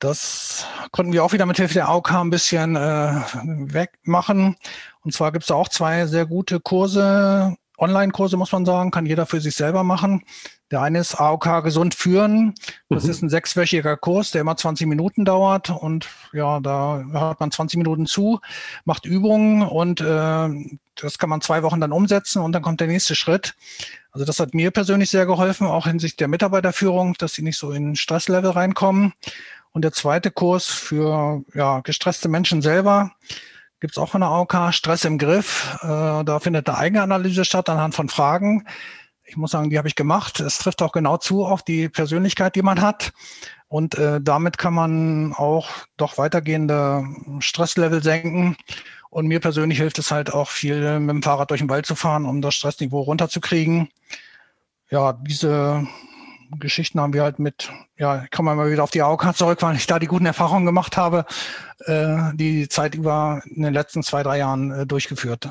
Das 0.01 0.65
konnten 0.91 1.13
wir 1.13 1.24
auch 1.24 1.31
wieder 1.31 1.46
mit 1.46 1.58
Hilfe 1.58 1.75
der 1.75 1.88
AOK 1.88 2.12
ein 2.12 2.31
bisschen 2.31 2.75
äh, 2.75 3.22
wegmachen. 3.46 4.58
Und 5.03 5.13
zwar 5.13 5.31
gibt 5.31 5.43
es 5.43 5.51
auch 5.51 5.70
zwei 5.70 6.08
sehr 6.08 6.25
gute 6.25 6.60
Kurse, 6.60 7.55
Online-Kurse 7.81 8.38
muss 8.38 8.51
man 8.51 8.65
sagen, 8.65 8.91
kann 8.91 9.05
jeder 9.08 9.25
für 9.25 9.41
sich 9.41 9.55
selber 9.55 9.84
machen. 9.84 10.24
Der 10.70 10.81
eine 10.81 11.00
ist 11.00 11.20
AOK 11.20 11.63
Gesund 11.63 11.96
führen. 11.96 12.53
Das 12.89 13.03
mhm. 13.03 13.10
ist 13.10 13.22
ein 13.24 13.29
sechswöchiger 13.29 13.98
Kurs, 13.98 14.31
der 14.31 14.41
immer 14.41 14.55
20 14.55 14.88
Minuten 14.88 15.25
dauert. 15.25 15.70
Und 15.70 16.08
ja, 16.31 16.60
da 16.60 17.03
hat 17.13 17.39
man 17.39 17.51
20 17.51 17.77
Minuten 17.77 18.05
zu, 18.05 18.39
macht 18.86 19.05
Übungen 19.05 19.63
und 19.63 20.00
äh, 20.00 20.50
das 20.96 21.17
kann 21.17 21.29
man 21.29 21.41
zwei 21.41 21.63
Wochen 21.63 21.81
dann 21.81 21.91
umsetzen 21.91 22.41
und 22.41 22.53
dann 22.53 22.62
kommt 22.62 22.79
der 22.79 22.88
nächste 22.88 23.15
Schritt. 23.15 23.55
Also 24.12 24.25
das 24.25 24.39
hat 24.39 24.53
mir 24.53 24.72
persönlich 24.72 25.10
sehr 25.10 25.25
geholfen, 25.25 25.68
auch 25.68 25.88
hinsichtlich 25.88 26.18
der 26.18 26.27
Mitarbeiterführung, 26.27 27.15
dass 27.18 27.34
sie 27.34 27.44
nicht 27.44 27.58
so 27.58 27.72
in 27.72 27.96
Stresslevel 27.96 28.51
reinkommen. 28.51 29.13
Und 29.72 29.84
der 29.84 29.94
zweite 29.94 30.32
Kurs 30.32 30.65
für 30.65 31.44
ja, 31.53 31.80
gestresste 31.80 32.27
Menschen 32.27 32.62
selber 32.62 33.12
gibt 33.80 33.94
es 33.94 33.98
auch 33.98 34.10
von 34.10 34.22
der 34.22 34.30
AOK, 34.30 34.74
Stress 34.74 35.06
im 35.06 35.18
Griff. 35.18 35.77
Äh, 35.82 36.24
da 36.24 36.39
findet 36.39 36.70
eine 36.70 36.77
Eigenanalyse 36.77 37.46
statt 37.46 37.68
anhand 37.68 37.96
von 37.96 38.10
Fragen. 38.10 38.65
Ich 39.24 39.38
muss 39.38 39.51
sagen, 39.51 39.70
die 39.70 39.77
habe 39.77 39.88
ich 39.88 39.96
gemacht. 39.96 40.39
Es 40.39 40.60
trifft 40.60 40.82
auch 40.82 40.91
genau 40.91 41.18
zu 41.18 41.46
auf 41.46 41.63
die 41.63 41.89
Persönlichkeit, 41.89 42.56
die 42.56 42.62
man 42.62 42.82
hat. 42.82 43.12
Und 43.68 43.96
äh, 43.96 44.20
damit 44.22 44.58
kann 44.58 44.74
man 44.74 45.34
auch 45.34 45.70
doch 45.98 46.18
weitergehende 46.18 47.06
Stresslevel 47.39 48.03
senken. 48.03 48.58
Und 49.12 49.27
mir 49.27 49.41
persönlich 49.41 49.77
hilft 49.77 50.00
es 50.00 50.10
halt 50.10 50.34
auch 50.34 50.50
viel, 50.50 51.00
mit 51.01 51.10
dem 51.10 51.22
Fahrrad 51.22 51.51
durch 51.51 51.60
den 51.60 51.70
Wald 51.70 51.86
zu 51.86 51.96
fahren, 51.96 52.25
um 52.25 52.41
das 52.41 52.56
Stressniveau 52.56 53.01
runterzukriegen. 53.01 53.89
Ja, 54.89 55.13
diese 55.13 55.86
Geschichten 56.60 57.00
haben 57.00 57.13
wir 57.13 57.24
halt 57.24 57.39
mit, 57.39 57.72
ja, 57.98 58.24
ich 58.24 58.31
komme 58.31 58.55
mal 58.55 58.72
wieder 58.72 58.84
auf 58.84 58.91
die 58.91 59.01
AOK 59.01 59.36
zurück, 59.36 59.62
weil 59.62 59.75
ich 59.75 59.88
da 59.88 60.00
die 60.00 60.08
guten 60.08 60.25
Erfahrungen 60.25 60.65
gemacht 60.65 60.98
habe, 60.98 61.25
äh, 61.86 62.17
die 62.36 62.67
Zeit 62.67 62.96
über 62.96 63.41
in 63.46 63.63
den 63.63 63.74
letzten 63.74 64.03
zwei, 64.03 64.24
drei 64.24 64.39
Jahren 64.39 64.72
äh, 64.72 64.86
durchgeführt. 64.86 65.50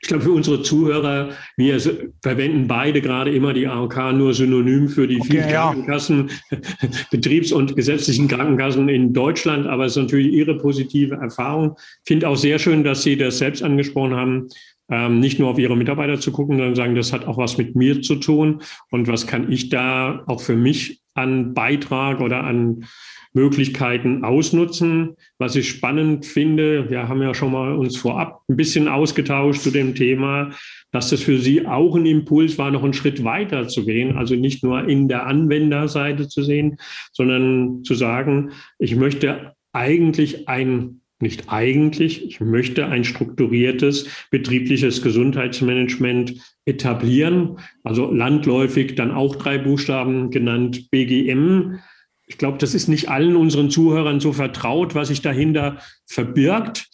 Ich 0.00 0.08
glaube, 0.08 0.24
für 0.24 0.32
unsere 0.32 0.62
Zuhörer, 0.62 1.30
wir 1.56 1.80
verwenden 2.22 2.68
beide 2.68 3.00
gerade 3.00 3.34
immer 3.34 3.52
die 3.52 3.66
AOK 3.66 4.12
nur 4.12 4.34
synonym 4.34 4.88
für 4.88 5.06
die 5.06 5.20
okay, 5.20 5.30
vielen 5.30 5.48
Krankenkassen, 5.48 6.30
ja. 6.50 6.58
Betriebs- 7.10 7.52
und 7.52 7.76
gesetzlichen 7.76 8.28
Krankenkassen 8.28 8.88
in 8.88 9.12
Deutschland, 9.12 9.66
aber 9.66 9.86
es 9.86 9.96
ist 9.96 10.02
natürlich 10.02 10.32
Ihre 10.32 10.56
positive 10.58 11.16
Erfahrung. 11.16 11.76
Ich 11.78 12.08
finde 12.08 12.28
auch 12.28 12.36
sehr 12.36 12.58
schön, 12.58 12.84
dass 12.84 13.02
Sie 13.02 13.16
das 13.16 13.38
selbst 13.38 13.62
angesprochen 13.62 14.14
haben, 14.14 14.48
ähm, 14.90 15.20
nicht 15.20 15.38
nur 15.38 15.50
auf 15.50 15.58
ihre 15.58 15.76
Mitarbeiter 15.76 16.20
zu 16.20 16.32
gucken, 16.32 16.56
sondern 16.56 16.74
sagen, 16.74 16.94
das 16.94 17.12
hat 17.12 17.26
auch 17.26 17.38
was 17.38 17.58
mit 17.58 17.74
mir 17.76 18.02
zu 18.02 18.16
tun 18.16 18.62
und 18.90 19.08
was 19.08 19.26
kann 19.26 19.50
ich 19.50 19.68
da 19.68 20.22
auch 20.26 20.40
für 20.40 20.56
mich 20.56 21.00
an 21.14 21.54
Beitrag 21.54 22.20
oder 22.20 22.44
an 22.44 22.84
Möglichkeiten 23.32 24.24
ausnutzen. 24.24 25.16
Was 25.38 25.56
ich 25.56 25.68
spannend 25.68 26.26
finde, 26.26 26.88
wir 26.90 27.08
haben 27.08 27.22
ja 27.22 27.34
schon 27.34 27.52
mal 27.52 27.74
uns 27.74 27.96
vorab 27.96 28.42
ein 28.48 28.56
bisschen 28.56 28.88
ausgetauscht 28.88 29.62
zu 29.62 29.70
dem 29.70 29.94
Thema, 29.94 30.50
dass 30.92 31.10
das 31.10 31.22
für 31.22 31.38
Sie 31.38 31.66
auch 31.66 31.96
ein 31.96 32.06
Impuls 32.06 32.58
war, 32.58 32.70
noch 32.70 32.84
einen 32.84 32.92
Schritt 32.92 33.24
weiter 33.24 33.66
zu 33.68 33.84
gehen, 33.84 34.16
also 34.16 34.36
nicht 34.36 34.62
nur 34.62 34.88
in 34.88 35.08
der 35.08 35.26
Anwenderseite 35.26 36.28
zu 36.28 36.42
sehen, 36.42 36.76
sondern 37.12 37.82
zu 37.84 37.94
sagen, 37.94 38.52
ich 38.78 38.94
möchte 38.94 39.54
eigentlich 39.72 40.48
ein 40.48 41.00
nicht 41.20 41.44
eigentlich, 41.48 42.24
ich 42.24 42.40
möchte 42.40 42.86
ein 42.86 43.04
strukturiertes 43.04 44.08
betriebliches 44.30 45.02
Gesundheitsmanagement 45.02 46.34
etablieren, 46.64 47.58
also 47.82 48.10
landläufig 48.10 48.94
dann 48.94 49.12
auch 49.12 49.36
drei 49.36 49.58
Buchstaben 49.58 50.30
genannt 50.30 50.90
BGM. 50.90 51.78
Ich 52.26 52.38
glaube, 52.38 52.58
das 52.58 52.74
ist 52.74 52.88
nicht 52.88 53.08
allen 53.08 53.36
unseren 53.36 53.70
Zuhörern 53.70 54.20
so 54.20 54.32
vertraut, 54.32 54.94
was 54.94 55.08
sich 55.08 55.22
dahinter 55.22 55.78
verbirgt. 56.06 56.88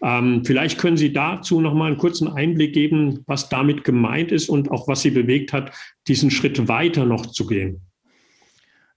Ähm, 0.00 0.44
vielleicht 0.44 0.78
können 0.78 0.96
Sie 0.96 1.12
dazu 1.12 1.60
noch 1.60 1.74
mal 1.74 1.86
einen 1.86 1.98
kurzen 1.98 2.28
Einblick 2.28 2.72
geben, 2.72 3.24
was 3.26 3.48
damit 3.48 3.82
gemeint 3.82 4.30
ist 4.30 4.48
und 4.48 4.70
auch 4.70 4.86
was 4.86 5.02
Sie 5.02 5.10
bewegt 5.10 5.52
hat, 5.52 5.72
diesen 6.06 6.30
Schritt 6.30 6.68
weiter 6.68 7.04
noch 7.04 7.26
zu 7.26 7.46
gehen. 7.46 7.80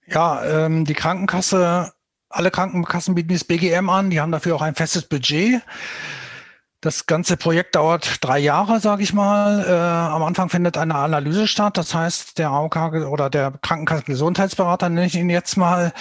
Ja, 0.06 0.66
ähm, 0.66 0.84
die 0.84 0.94
Krankenkasse 0.94 1.92
alle 2.32 2.50
Krankenkassen 2.50 3.14
bieten 3.14 3.32
das 3.32 3.44
BGM 3.44 3.88
an, 3.88 4.10
die 4.10 4.20
haben 4.20 4.32
dafür 4.32 4.56
auch 4.56 4.62
ein 4.62 4.74
festes 4.74 5.04
Budget. 5.04 5.62
Das 6.82 7.06
ganze 7.06 7.36
Projekt 7.36 7.76
dauert 7.76 8.24
drei 8.24 8.40
Jahre, 8.40 8.80
sage 8.80 9.04
ich 9.04 9.12
mal. 9.12 9.64
Äh, 9.64 9.70
am 9.70 10.24
Anfang 10.24 10.48
findet 10.48 10.76
eine 10.76 10.96
Analyse 10.96 11.46
statt. 11.46 11.78
Das 11.78 11.94
heißt, 11.94 12.38
der 12.38 12.50
AOK 12.50 13.06
oder 13.08 13.30
der 13.30 13.52
Krankenkassengesundheitsberater, 13.62 14.88
nenne 14.88 15.06
ich 15.06 15.14
ihn 15.14 15.30
jetzt 15.30 15.56
mal, 15.56 15.92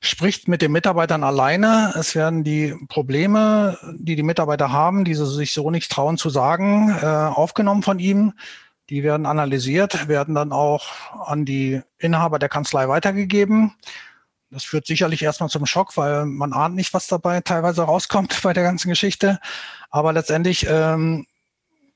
spricht 0.00 0.46
mit 0.46 0.62
den 0.62 0.70
Mitarbeitern 0.70 1.24
alleine. 1.24 1.94
Es 1.98 2.14
werden 2.14 2.44
die 2.44 2.76
Probleme, 2.88 3.76
die 3.98 4.14
die 4.14 4.22
Mitarbeiter 4.22 4.70
haben, 4.70 5.04
die 5.04 5.16
sie 5.16 5.26
sich 5.26 5.52
so 5.52 5.68
nicht 5.68 5.90
trauen 5.90 6.16
zu 6.16 6.30
sagen, 6.30 6.96
äh, 7.02 7.06
aufgenommen 7.06 7.82
von 7.82 7.98
ihm. 7.98 8.34
Die 8.88 9.02
werden 9.02 9.26
analysiert, 9.26 10.06
werden 10.06 10.36
dann 10.36 10.52
auch 10.52 10.86
an 11.24 11.44
die 11.44 11.82
Inhaber 11.98 12.38
der 12.38 12.48
Kanzlei 12.48 12.86
weitergegeben. 12.86 13.74
Das 14.50 14.64
führt 14.64 14.86
sicherlich 14.86 15.22
erstmal 15.22 15.48
zum 15.48 15.64
Schock, 15.64 15.96
weil 15.96 16.26
man 16.26 16.52
ahnt 16.52 16.74
nicht, 16.74 16.92
was 16.92 17.06
dabei 17.06 17.40
teilweise 17.40 17.82
rauskommt 17.82 18.40
bei 18.42 18.52
der 18.52 18.64
ganzen 18.64 18.88
Geschichte. 18.88 19.38
Aber 19.90 20.12
letztendlich 20.12 20.66
ähm, 20.68 21.26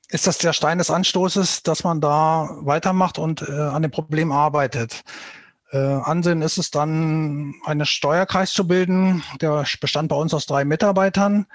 ist 0.09 0.27
das 0.27 0.37
der 0.37 0.53
Stein 0.53 0.77
des 0.77 0.89
Anstoßes, 0.89 1.63
dass 1.63 1.83
man 1.83 1.99
da 1.99 2.49
weitermacht 2.61 3.17
und 3.17 3.41
äh, 3.41 3.51
an 3.51 3.81
dem 3.81 3.91
Problem 3.91 4.31
arbeitet. 4.31 5.03
Äh, 5.71 5.77
Ansehen 5.77 6.41
ist 6.41 6.57
es 6.57 6.71
dann, 6.71 7.55
einen 7.65 7.85
Steuerkreis 7.85 8.53
zu 8.53 8.67
bilden. 8.67 9.23
Der 9.41 9.65
bestand 9.81 10.07
bei 10.07 10.15
uns 10.15 10.33
aus 10.33 10.45
drei 10.45 10.63
Mitarbeitern, 10.63 11.47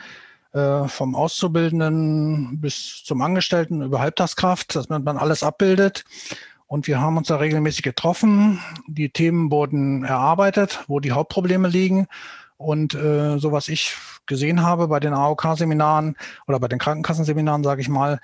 äh, 0.52 0.86
vom 0.88 1.14
Auszubildenden 1.14 2.60
bis 2.60 3.02
zum 3.04 3.22
Angestellten 3.22 3.82
über 3.82 4.00
Halbtagskraft, 4.00 4.76
dass 4.76 4.90
man 4.90 5.06
alles 5.06 5.42
abbildet. 5.42 6.04
Und 6.70 6.86
wir 6.86 7.00
haben 7.00 7.16
uns 7.16 7.26
da 7.26 7.34
regelmäßig 7.34 7.82
getroffen. 7.82 8.60
Die 8.86 9.10
Themen 9.10 9.50
wurden 9.50 10.04
erarbeitet, 10.04 10.84
wo 10.86 11.00
die 11.00 11.10
Hauptprobleme 11.10 11.66
liegen. 11.66 12.06
Und 12.58 12.94
äh, 12.94 13.38
so 13.38 13.50
was 13.50 13.66
ich 13.66 13.96
gesehen 14.26 14.62
habe 14.62 14.86
bei 14.86 15.00
den 15.00 15.12
AOK-Seminaren 15.12 16.14
oder 16.46 16.60
bei 16.60 16.68
den 16.68 16.78
Krankenkassenseminaren, 16.78 17.64
sage 17.64 17.80
ich 17.80 17.88
mal, 17.88 18.20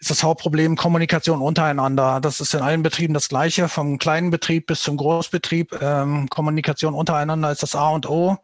ist 0.00 0.10
das 0.10 0.24
Hauptproblem 0.24 0.74
Kommunikation 0.74 1.40
untereinander. 1.40 2.18
Das 2.20 2.40
ist 2.40 2.52
in 2.52 2.62
allen 2.62 2.82
Betrieben 2.82 3.14
das 3.14 3.28
Gleiche, 3.28 3.68
vom 3.68 3.98
kleinen 3.98 4.30
Betrieb 4.30 4.66
bis 4.66 4.82
zum 4.82 4.96
Großbetrieb. 4.96 5.80
Ähm, 5.80 6.28
Kommunikation 6.28 6.94
untereinander 6.94 7.52
ist 7.52 7.62
das 7.62 7.76
A 7.76 7.90
und 7.90 8.10
O. 8.10 8.38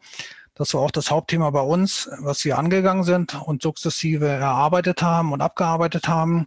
Das 0.55 0.75
war 0.75 0.83
auch 0.83 0.93
das 0.93 1.11
Hauptthema 1.11 1.51
bei 1.51 1.63
uns, 1.63 2.09
was 2.21 2.45
wir 2.45 2.57
angegangen 2.57 3.03
sind 3.03 3.35
und 3.35 3.63
sukzessive 3.63 4.29
erarbeitet 4.29 5.03
haben 5.03 5.33
und 5.33 5.41
abgearbeitet 5.41 6.07
haben. 6.07 6.47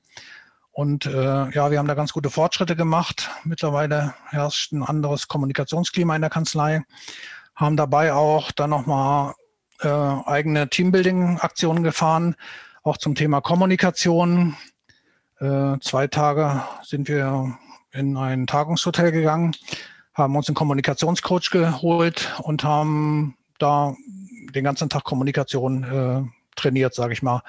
Und 0.74 1.06
äh, 1.06 1.50
ja, 1.52 1.70
wir 1.70 1.78
haben 1.78 1.88
da 1.88 1.94
ganz 1.94 2.14
gute 2.14 2.32
Fortschritte 2.32 2.76
gemacht. 2.76 3.30
Mittlerweile 3.44 4.16
herrscht 4.30 4.72
ein 4.72 4.82
anderes 4.82 5.28
Kommunikationsklima 5.28 6.16
in 6.16 6.22
der 6.22 6.32
Kanzlei. 6.32 6.82
Haben 7.56 7.78
dabei 7.78 8.14
auch 8.14 8.52
dann 8.52 8.72
nochmal 8.72 9.36
äh, 9.82 9.88
eigene 9.88 10.68
Teambuilding-Aktionen 10.70 11.84
gefahren, 11.84 12.36
auch 12.82 12.98
zum 12.98 13.14
Thema 13.14 13.40
Kommunikation. 13.40 14.58
Äh, 15.40 15.78
zwei 15.80 16.08
Tage 16.08 16.64
sind 16.82 17.08
wir 17.08 17.56
in 17.92 18.18
ein 18.18 18.48
Tagungshotel 18.48 19.12
gegangen, 19.12 19.56
haben 20.16 20.36
uns 20.36 20.48
einen 20.48 20.56
Kommunikationscoach 20.56 21.52
geholt 21.52 22.34
und 22.42 22.64
haben 22.64 23.38
da 23.60 23.96
den 24.56 24.64
ganzen 24.64 24.90
Tag 24.90 25.04
Kommunikation 25.04 25.84
äh, 25.84 26.24
trainiert, 26.56 26.96
sage 26.96 27.14
ich 27.14 27.22
mal. 27.22 27.44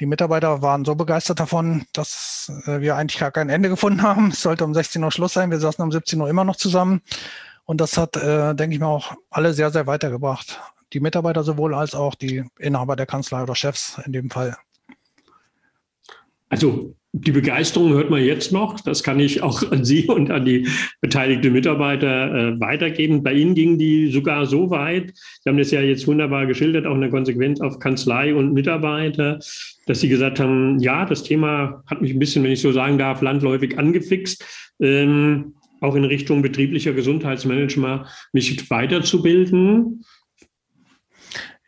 Die 0.00 0.06
Mitarbeiter 0.06 0.60
waren 0.60 0.84
so 0.84 0.96
begeistert 0.96 1.38
davon, 1.38 1.84
dass 1.92 2.50
äh, 2.66 2.80
wir 2.80 2.96
eigentlich 2.96 3.20
gar 3.20 3.30
kein 3.30 3.48
Ende 3.48 3.68
gefunden 3.68 4.02
haben. 4.02 4.28
Es 4.28 4.42
sollte 4.42 4.64
um 4.64 4.74
16 4.74 5.02
Uhr 5.04 5.12
Schluss 5.12 5.34
sein. 5.34 5.50
Wir 5.50 5.60
saßen 5.60 5.84
um 5.84 5.92
17 5.92 6.20
Uhr 6.20 6.28
immer 6.28 6.44
noch 6.44 6.56
zusammen. 6.56 7.00
Und 7.64 7.80
das 7.80 7.96
hat, 7.96 8.16
äh, 8.16 8.54
denke 8.54 8.74
ich 8.74 8.80
mal, 8.80 8.88
auch 8.88 9.14
alle 9.30 9.54
sehr, 9.54 9.70
sehr 9.70 9.86
weitergebracht. 9.86 10.60
Die 10.92 11.00
Mitarbeiter 11.00 11.44
sowohl 11.44 11.74
als 11.74 11.94
auch 11.94 12.14
die 12.14 12.44
Inhaber 12.58 12.96
der 12.96 13.06
Kanzlei 13.06 13.42
oder 13.42 13.54
Chefs 13.54 14.00
in 14.04 14.12
dem 14.12 14.30
Fall. 14.30 14.56
Also 16.48 16.94
die 17.12 17.32
Begeisterung 17.32 17.92
hört 17.92 18.10
man 18.10 18.24
jetzt 18.24 18.50
noch. 18.50 18.80
Das 18.80 19.04
kann 19.04 19.20
ich 19.20 19.42
auch 19.42 19.70
an 19.70 19.84
Sie 19.84 20.06
und 20.08 20.32
an 20.32 20.44
die 20.44 20.66
beteiligten 21.00 21.52
Mitarbeiter 21.52 22.34
äh, 22.34 22.60
weitergeben. 22.60 23.22
Bei 23.22 23.32
Ihnen 23.32 23.54
ging 23.54 23.78
die 23.78 24.10
sogar 24.10 24.46
so 24.46 24.70
weit, 24.70 25.12
Sie 25.14 25.48
haben 25.48 25.58
das 25.58 25.70
ja 25.70 25.80
jetzt 25.80 26.08
wunderbar 26.08 26.46
geschildert, 26.46 26.86
auch 26.86 26.94
eine 26.94 27.10
Konsequenz 27.10 27.60
auf 27.60 27.78
Kanzlei 27.78 28.34
und 28.34 28.52
Mitarbeiter, 28.52 29.38
dass 29.86 30.00
Sie 30.00 30.08
gesagt 30.08 30.40
haben, 30.40 30.78
ja, 30.78 31.04
das 31.04 31.22
Thema 31.22 31.82
hat 31.86 32.00
mich 32.00 32.12
ein 32.12 32.18
bisschen, 32.18 32.44
wenn 32.44 32.52
ich 32.52 32.60
so 32.60 32.72
sagen 32.72 32.98
darf, 32.98 33.22
landläufig 33.22 33.78
angefixt. 33.78 34.44
Ähm, 34.80 35.54
auch 35.80 35.94
in 35.94 36.04
Richtung 36.04 36.42
betrieblicher 36.42 36.92
Gesundheitsmanagement 36.92 38.06
mich 38.32 38.70
weiterzubilden. 38.70 40.04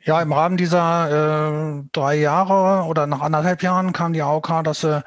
Ja, 0.05 0.23
im 0.23 0.33
Rahmen 0.33 0.57
dieser 0.57 1.81
äh, 1.81 1.83
drei 1.93 2.17
Jahre 2.17 2.89
oder 2.89 3.07
nach 3.07 3.21
anderthalb 3.21 3.63
Jahren 3.63 3.93
kam 3.93 4.13
die 4.13 4.23
AOK, 4.23 4.63
dass 4.63 4.83
sie 4.83 5.05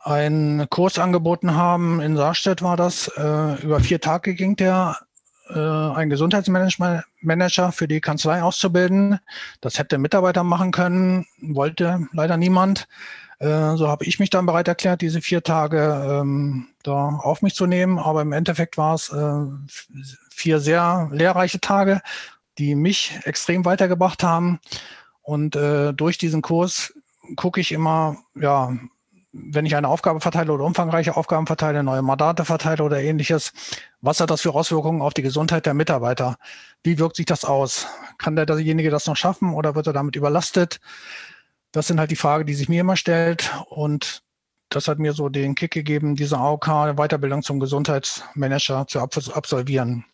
einen 0.00 0.68
Kurs 0.68 0.98
angeboten 0.98 1.54
haben. 1.54 2.00
In 2.00 2.16
Saarstedt 2.16 2.60
war 2.60 2.76
das. 2.76 3.08
Äh, 3.16 3.62
über 3.62 3.80
vier 3.80 4.00
Tage 4.00 4.34
ging 4.34 4.56
der, 4.56 4.96
äh, 5.48 5.58
ein 5.58 6.10
Gesundheitsmanager 6.10 7.72
für 7.72 7.88
die 7.88 8.00
Kanzlei 8.00 8.42
auszubilden. 8.42 9.18
Das 9.60 9.78
hätte 9.78 9.98
Mitarbeiter 9.98 10.44
machen 10.44 10.72
können, 10.72 11.26
wollte 11.40 12.06
leider 12.12 12.36
niemand. 12.36 12.88
Äh, 13.38 13.76
so 13.76 13.88
habe 13.88 14.04
ich 14.04 14.18
mich 14.18 14.30
dann 14.30 14.46
bereit 14.46 14.68
erklärt, 14.68 15.02
diese 15.02 15.20
vier 15.20 15.42
Tage 15.42 16.04
ähm, 16.08 16.68
da 16.82 17.08
auf 17.08 17.42
mich 17.42 17.54
zu 17.54 17.66
nehmen. 17.66 17.98
Aber 17.98 18.22
im 18.22 18.32
Endeffekt 18.32 18.78
war 18.78 18.94
es 18.94 19.10
äh, 19.10 19.46
vier 20.30 20.60
sehr 20.60 21.08
lehrreiche 21.12 21.60
Tage, 21.60 22.00
die 22.58 22.74
mich 22.74 23.18
extrem 23.24 23.64
weitergebracht 23.64 24.22
haben. 24.22 24.60
Und 25.22 25.56
äh, 25.56 25.92
durch 25.92 26.18
diesen 26.18 26.40
Kurs 26.40 26.94
gucke 27.34 27.60
ich 27.60 27.72
immer, 27.72 28.16
ja, 28.34 28.76
wenn 29.38 29.66
ich 29.66 29.76
eine 29.76 29.88
Aufgabe 29.88 30.20
verteile 30.20 30.52
oder 30.52 30.64
umfangreiche 30.64 31.16
Aufgaben 31.16 31.46
verteile, 31.46 31.82
neue 31.82 32.02
Mandate 32.02 32.44
verteile 32.44 32.82
oder 32.82 33.00
ähnliches, 33.00 33.52
was 34.00 34.20
hat 34.20 34.30
das 34.30 34.42
für 34.42 34.54
Auswirkungen 34.54 35.02
auf 35.02 35.14
die 35.14 35.22
Gesundheit 35.22 35.66
der 35.66 35.74
Mitarbeiter? 35.74 36.36
Wie 36.82 36.98
wirkt 36.98 37.16
sich 37.16 37.26
das 37.26 37.44
aus? 37.44 37.86
Kann 38.18 38.36
der, 38.36 38.46
derjenige 38.46 38.90
das 38.90 39.06
noch 39.06 39.16
schaffen 39.16 39.52
oder 39.54 39.74
wird 39.74 39.86
er 39.86 39.92
damit 39.92 40.16
überlastet? 40.16 40.78
Das 41.72 41.86
sind 41.86 42.00
halt 42.00 42.10
die 42.10 42.16
Fragen, 42.16 42.46
die 42.46 42.54
sich 42.54 42.68
mir 42.68 42.80
immer 42.80 42.96
stellt. 42.96 43.52
Und 43.68 44.22
das 44.70 44.88
hat 44.88 44.98
mir 44.98 45.12
so 45.12 45.28
den 45.28 45.54
Kick 45.54 45.72
gegeben, 45.72 46.16
diese 46.16 46.38
AOK 46.38 46.96
Weiterbildung 46.96 47.42
zum 47.42 47.60
Gesundheitsmanager 47.60 48.86
zu 48.86 49.00
absolvieren. 49.00 50.04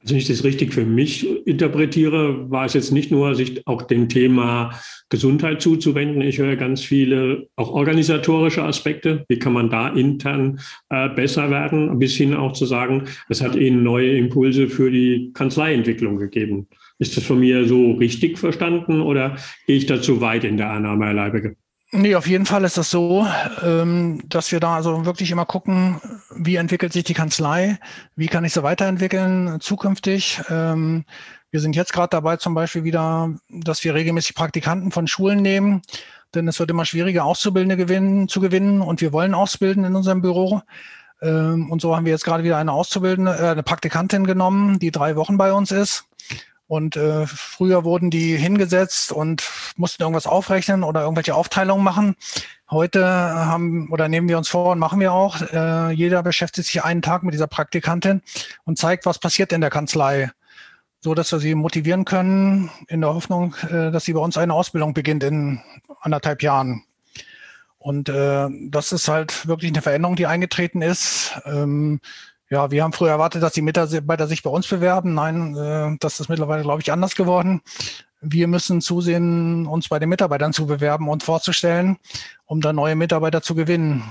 Also 0.00 0.14
wenn 0.14 0.18
ich 0.18 0.28
das 0.28 0.44
richtig 0.44 0.72
für 0.72 0.84
mich 0.84 1.26
interpretiere, 1.44 2.48
war 2.50 2.64
es 2.64 2.74
jetzt 2.74 2.92
nicht 2.92 3.10
nur, 3.10 3.34
sich 3.34 3.66
auch 3.66 3.82
dem 3.82 4.08
Thema 4.08 4.70
Gesundheit 5.08 5.60
zuzuwenden. 5.60 6.22
Ich 6.22 6.38
höre 6.38 6.54
ganz 6.54 6.82
viele 6.82 7.48
auch 7.56 7.72
organisatorische 7.72 8.62
Aspekte. 8.62 9.24
Wie 9.28 9.40
kann 9.40 9.52
man 9.52 9.70
da 9.70 9.88
intern 9.88 10.60
äh, 10.88 11.08
besser 11.08 11.50
werden? 11.50 11.98
Bis 11.98 12.14
hin 12.14 12.34
auch 12.34 12.52
zu 12.52 12.64
sagen, 12.64 13.04
es 13.28 13.42
hat 13.42 13.56
Ihnen 13.56 13.82
neue 13.82 14.16
Impulse 14.16 14.68
für 14.68 14.90
die 14.90 15.32
Kanzleientwicklung 15.34 16.16
gegeben. 16.16 16.68
Ist 17.00 17.16
das 17.16 17.24
von 17.24 17.40
mir 17.40 17.66
so 17.66 17.92
richtig 17.92 18.38
verstanden 18.38 19.00
oder 19.00 19.36
gehe 19.66 19.76
ich 19.76 19.86
da 19.86 20.00
zu 20.00 20.20
weit 20.20 20.44
in 20.44 20.56
der 20.56 20.70
Annahme, 20.70 21.06
Herr 21.06 21.14
Leibecke? 21.14 21.56
Nee, 21.90 22.14
auf 22.16 22.26
jeden 22.26 22.44
Fall 22.44 22.64
ist 22.64 22.76
das 22.76 22.90
so, 22.90 23.26
ähm, 23.62 24.22
dass 24.26 24.52
wir 24.52 24.60
da 24.60 24.76
also 24.76 25.06
wirklich 25.06 25.30
immer 25.30 25.46
gucken, 25.46 25.98
wie 26.36 26.56
entwickelt 26.56 26.92
sich 26.92 27.04
die 27.04 27.14
Kanzlei, 27.14 27.78
wie 28.14 28.26
kann 28.26 28.44
ich 28.44 28.52
sie 28.52 28.62
weiterentwickeln 28.62 29.58
zukünftig. 29.60 30.38
Ähm, 30.50 31.06
wir 31.50 31.60
sind 31.60 31.74
jetzt 31.76 31.94
gerade 31.94 32.10
dabei 32.10 32.36
zum 32.36 32.52
Beispiel 32.52 32.84
wieder, 32.84 33.30
dass 33.48 33.82
wir 33.84 33.94
regelmäßig 33.94 34.34
Praktikanten 34.34 34.90
von 34.92 35.06
Schulen 35.06 35.40
nehmen, 35.40 35.80
denn 36.34 36.46
es 36.46 36.60
wird 36.60 36.70
immer 36.70 36.84
schwieriger, 36.84 37.24
Auszubildende 37.24 37.78
gewinnen, 37.78 38.28
zu 38.28 38.40
gewinnen 38.40 38.82
und 38.82 39.00
wir 39.00 39.14
wollen 39.14 39.32
ausbilden 39.32 39.84
in 39.84 39.96
unserem 39.96 40.20
Büro. 40.20 40.60
Ähm, 41.22 41.70
und 41.70 41.80
so 41.80 41.96
haben 41.96 42.04
wir 42.04 42.12
jetzt 42.12 42.24
gerade 42.24 42.44
wieder 42.44 42.58
eine 42.58 42.72
Auszubildende, 42.72 43.34
äh, 43.34 43.48
eine 43.48 43.62
Praktikantin 43.62 44.26
genommen, 44.26 44.78
die 44.78 44.90
drei 44.90 45.16
Wochen 45.16 45.38
bei 45.38 45.54
uns 45.54 45.70
ist 45.70 46.04
und 46.68 46.96
äh, 46.96 47.26
früher 47.26 47.82
wurden 47.84 48.10
die 48.10 48.36
hingesetzt 48.36 49.10
und 49.10 49.50
mussten 49.76 50.02
irgendwas 50.02 50.26
aufrechnen 50.26 50.84
oder 50.84 51.00
irgendwelche 51.00 51.34
Aufteilungen 51.34 51.82
machen. 51.82 52.14
Heute 52.70 53.04
haben 53.06 53.88
oder 53.90 54.08
nehmen 54.08 54.28
wir 54.28 54.36
uns 54.36 54.48
vor 54.48 54.72
und 54.72 54.78
machen 54.78 55.00
wir 55.00 55.12
auch. 55.12 55.40
Äh, 55.40 55.92
jeder 55.92 56.22
beschäftigt 56.22 56.68
sich 56.68 56.84
einen 56.84 57.00
Tag 57.00 57.22
mit 57.22 57.32
dieser 57.32 57.46
Praktikantin 57.46 58.20
und 58.64 58.76
zeigt, 58.76 59.06
was 59.06 59.18
passiert 59.18 59.52
in 59.52 59.62
der 59.62 59.70
Kanzlei, 59.70 60.30
so 61.00 61.14
dass 61.14 61.32
wir 61.32 61.38
sie 61.38 61.54
motivieren 61.54 62.04
können 62.04 62.70
in 62.88 63.00
der 63.00 63.14
Hoffnung, 63.14 63.54
äh, 63.70 63.90
dass 63.90 64.04
sie 64.04 64.12
bei 64.12 64.20
uns 64.20 64.36
eine 64.36 64.52
Ausbildung 64.52 64.92
beginnt 64.92 65.24
in 65.24 65.62
anderthalb 66.02 66.42
Jahren. 66.42 66.84
Und 67.78 68.10
äh, 68.10 68.48
das 68.68 68.92
ist 68.92 69.08
halt 69.08 69.48
wirklich 69.48 69.72
eine 69.72 69.80
Veränderung, 69.80 70.16
die 70.16 70.26
eingetreten 70.26 70.82
ist. 70.82 71.40
Ähm, 71.46 72.00
ja, 72.50 72.70
wir 72.70 72.82
haben 72.82 72.92
früher 72.92 73.10
erwartet, 73.10 73.42
dass 73.42 73.52
die 73.52 73.62
Mitarbeiter 73.62 74.26
sich 74.26 74.42
bei 74.42 74.50
uns 74.50 74.66
bewerben. 74.66 75.14
Nein, 75.14 75.56
äh, 75.56 75.96
das 76.00 76.20
ist 76.20 76.28
mittlerweile, 76.28 76.62
glaube 76.62 76.80
ich, 76.80 76.90
anders 76.90 77.14
geworden. 77.14 77.60
Wir 78.20 78.48
müssen 78.48 78.80
zusehen, 78.80 79.66
uns 79.66 79.88
bei 79.88 79.98
den 79.98 80.08
Mitarbeitern 80.08 80.52
zu 80.52 80.66
bewerben 80.66 81.08
und 81.08 81.22
vorzustellen, 81.22 81.98
um 82.46 82.60
dann 82.60 82.76
neue 82.76 82.96
Mitarbeiter 82.96 83.42
zu 83.42 83.54
gewinnen. 83.54 84.02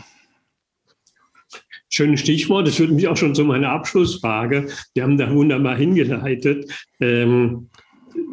Schönes 1.90 2.20
Stichwort. 2.20 2.68
Das 2.68 2.76
führt 2.76 2.92
mich 2.92 3.08
auch 3.08 3.18
schon 3.18 3.34
zu 3.34 3.44
meiner 3.44 3.70
Abschlussfrage. 3.70 4.70
Wir 4.94 5.04
haben 5.04 5.18
da 5.18 5.32
wunderbar 5.32 5.76
hingeleitet. 5.76 6.70
Ähm, 7.00 7.70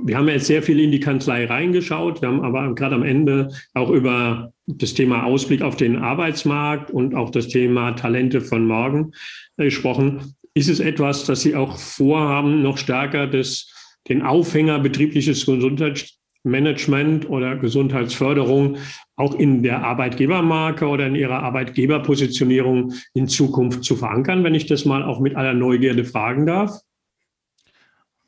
wir 0.04 0.18
haben 0.18 0.28
jetzt 0.28 0.46
sehr 0.46 0.62
viel 0.62 0.80
in 0.80 0.92
die 0.92 1.00
Kanzlei 1.00 1.46
reingeschaut. 1.46 2.20
Wir 2.20 2.28
haben 2.28 2.42
aber 2.42 2.74
gerade 2.74 2.94
am 2.94 3.02
Ende 3.02 3.48
auch 3.72 3.90
über 3.90 4.52
das 4.66 4.94
Thema 4.94 5.24
Ausblick 5.24 5.62
auf 5.62 5.76
den 5.76 5.96
Arbeitsmarkt 5.96 6.90
und 6.90 7.14
auch 7.14 7.30
das 7.30 7.48
Thema 7.48 7.92
Talente 7.92 8.40
von 8.40 8.66
morgen 8.66 9.12
äh, 9.56 9.64
gesprochen. 9.64 10.34
Ist 10.52 10.68
es 10.68 10.80
etwas, 10.80 11.24
das 11.24 11.42
Sie 11.42 11.56
auch 11.56 11.78
vorhaben, 11.78 12.62
noch 12.62 12.78
stärker 12.78 13.26
das, 13.26 13.70
den 14.08 14.22
Aufhänger 14.22 14.78
betriebliches 14.78 15.46
Gesundheitsmanagement 15.46 17.28
oder 17.28 17.56
Gesundheitsförderung 17.56 18.76
auch 19.16 19.34
in 19.34 19.62
der 19.62 19.84
Arbeitgebermarke 19.84 20.86
oder 20.86 21.06
in 21.06 21.14
Ihrer 21.14 21.42
Arbeitgeberpositionierung 21.42 22.92
in 23.14 23.26
Zukunft 23.26 23.84
zu 23.84 23.96
verankern, 23.96 24.44
wenn 24.44 24.54
ich 24.54 24.66
das 24.66 24.84
mal 24.84 25.02
auch 25.02 25.20
mit 25.20 25.34
aller 25.34 25.54
Neugierde 25.54 26.04
fragen 26.04 26.46
darf? 26.46 26.80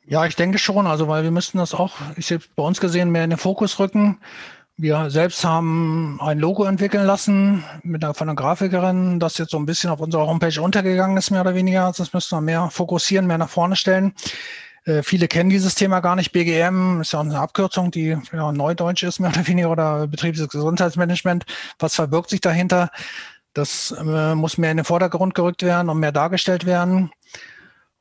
Ja, 0.09 0.25
ich 0.25 0.37
denke 0.37 0.57
schon. 0.57 0.87
Also, 0.87 1.09
weil 1.09 1.23
wir 1.23 1.31
müssten 1.31 1.57
das 1.57 1.73
auch, 1.73 1.95
ich 2.15 2.31
habe 2.31 2.43
bei 2.55 2.63
uns 2.63 2.79
gesehen, 2.79 3.11
mehr 3.11 3.25
in 3.25 3.29
den 3.29 3.39
Fokus 3.39 3.77
rücken. 3.77 4.19
Wir 4.77 5.09
selbst 5.09 5.43
haben 5.43 6.19
ein 6.21 6.39
Logo 6.39 6.63
entwickeln 6.63 7.05
lassen 7.05 7.63
mit 7.83 8.03
einer, 8.03 8.13
von 8.13 8.29
einer 8.29 8.35
Grafikerin, 8.35 9.19
das 9.19 9.37
jetzt 9.37 9.51
so 9.51 9.57
ein 9.57 9.65
bisschen 9.65 9.89
auf 9.89 9.99
unserer 9.99 10.27
Homepage 10.27 10.61
untergegangen 10.61 11.17
ist, 11.17 11.31
mehr 11.31 11.41
oder 11.41 11.55
weniger. 11.55 11.91
Das 11.97 12.13
müssen 12.13 12.37
wir 12.37 12.41
mehr 12.41 12.69
fokussieren, 12.69 13.27
mehr 13.27 13.37
nach 13.37 13.49
vorne 13.49 13.75
stellen. 13.75 14.13
Äh, 14.85 15.03
viele 15.03 15.27
kennen 15.27 15.49
dieses 15.49 15.75
Thema 15.75 15.99
gar 15.99 16.15
nicht. 16.15 16.31
BGM 16.31 17.01
ist 17.01 17.11
ja 17.11 17.19
eine 17.19 17.39
Abkürzung, 17.39 17.91
die 17.91 18.17
ja, 18.31 18.51
neudeutsch 18.53 19.03
ist, 19.03 19.19
mehr 19.19 19.31
oder 19.31 19.45
weniger, 19.47 19.71
oder 19.71 20.07
betriebliches 20.07 20.47
Gesundheitsmanagement. 20.47 21.45
Was 21.79 21.95
verbirgt 21.95 22.29
sich 22.29 22.39
dahinter? 22.39 22.91
Das 23.53 23.91
äh, 23.91 24.35
muss 24.35 24.57
mehr 24.57 24.71
in 24.71 24.77
den 24.77 24.85
Vordergrund 24.85 25.33
gerückt 25.35 25.63
werden 25.63 25.89
und 25.89 25.99
mehr 25.99 26.13
dargestellt 26.13 26.65
werden. 26.65 27.11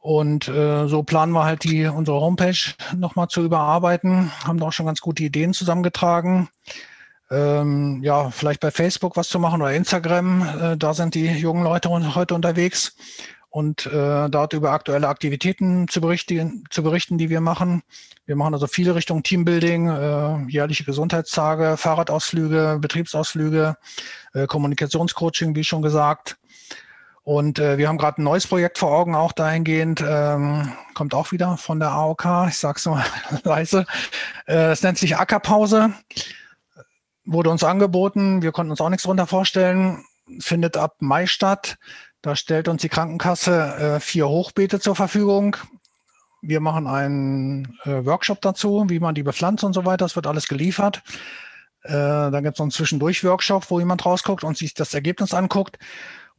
Und 0.06 0.46
äh, 0.46 0.86
so 0.86 1.02
planen 1.02 1.32
wir 1.32 1.42
halt 1.42 1.64
die 1.64 1.84
unsere 1.84 2.20
Homepage 2.20 2.56
nochmal 2.96 3.26
zu 3.26 3.42
überarbeiten. 3.42 4.30
Haben 4.44 4.60
da 4.60 4.66
auch 4.66 4.72
schon 4.72 4.86
ganz 4.86 5.00
gute 5.00 5.24
Ideen 5.24 5.52
zusammengetragen. 5.52 6.48
Ähm, 7.28 8.04
ja, 8.04 8.30
vielleicht 8.30 8.60
bei 8.60 8.70
Facebook 8.70 9.16
was 9.16 9.28
zu 9.28 9.40
machen 9.40 9.60
oder 9.60 9.72
Instagram. 9.72 10.42
Äh, 10.42 10.76
da 10.76 10.94
sind 10.94 11.16
die 11.16 11.26
jungen 11.26 11.64
Leute 11.64 11.90
heute 12.14 12.36
unterwegs 12.36 12.94
und 13.50 13.86
äh, 13.86 14.30
dort 14.30 14.52
über 14.52 14.70
aktuelle 14.70 15.08
Aktivitäten 15.08 15.88
zu 15.88 16.00
berichten, 16.00 16.62
zu 16.70 16.84
berichten, 16.84 17.18
die 17.18 17.28
wir 17.28 17.40
machen. 17.40 17.82
Wir 18.26 18.36
machen 18.36 18.54
also 18.54 18.68
viele 18.68 18.94
Richtungen 18.94 19.24
Teambuilding, 19.24 19.88
äh, 19.88 20.46
jährliche 20.46 20.84
Gesundheitstage, 20.84 21.76
Fahrradausflüge, 21.76 22.78
Betriebsausflüge, 22.80 23.74
äh, 24.34 24.46
Kommunikationscoaching, 24.46 25.56
wie 25.56 25.64
schon 25.64 25.82
gesagt. 25.82 26.36
Und 27.26 27.58
äh, 27.58 27.76
wir 27.76 27.88
haben 27.88 27.98
gerade 27.98 28.22
ein 28.22 28.24
neues 28.24 28.46
Projekt 28.46 28.78
vor 28.78 28.92
Augen, 28.92 29.16
auch 29.16 29.32
dahingehend, 29.32 30.00
ähm, 30.00 30.72
kommt 30.94 31.12
auch 31.12 31.32
wieder 31.32 31.56
von 31.56 31.80
der 31.80 31.90
AOK, 31.90 32.24
ich 32.46 32.56
sage 32.56 32.78
es 32.78 32.86
mal 32.86 33.04
leise. 33.42 33.84
Äh, 34.46 34.70
es 34.70 34.84
nennt 34.84 34.96
sich 34.96 35.16
Ackerpause, 35.16 35.92
wurde 37.24 37.50
uns 37.50 37.64
angeboten, 37.64 38.42
wir 38.42 38.52
konnten 38.52 38.70
uns 38.70 38.80
auch 38.80 38.90
nichts 38.90 39.02
darunter 39.02 39.26
vorstellen, 39.26 40.04
findet 40.38 40.76
ab 40.76 40.98
Mai 41.00 41.26
statt. 41.26 41.78
Da 42.22 42.36
stellt 42.36 42.68
uns 42.68 42.82
die 42.82 42.88
Krankenkasse 42.88 43.96
äh, 43.96 44.00
vier 44.00 44.28
Hochbeete 44.28 44.78
zur 44.78 44.94
Verfügung. 44.94 45.56
Wir 46.42 46.60
machen 46.60 46.86
einen 46.86 47.76
äh, 47.82 48.06
Workshop 48.06 48.40
dazu, 48.40 48.84
wie 48.86 49.00
man 49.00 49.16
die 49.16 49.24
bepflanzt 49.24 49.64
und 49.64 49.72
so 49.72 49.84
weiter. 49.84 50.04
Das 50.04 50.14
wird 50.14 50.28
alles 50.28 50.46
geliefert. 50.46 51.02
Äh, 51.82 51.90
dann 51.90 52.44
gibt 52.44 52.54
es 52.54 52.60
noch 52.60 52.66
einen 52.66 52.70
Zwischendurch-Workshop, 52.70 53.68
wo 53.68 53.80
jemand 53.80 54.06
rausguckt 54.06 54.44
und 54.44 54.56
sich 54.56 54.74
das 54.74 54.94
Ergebnis 54.94 55.34
anguckt. 55.34 55.76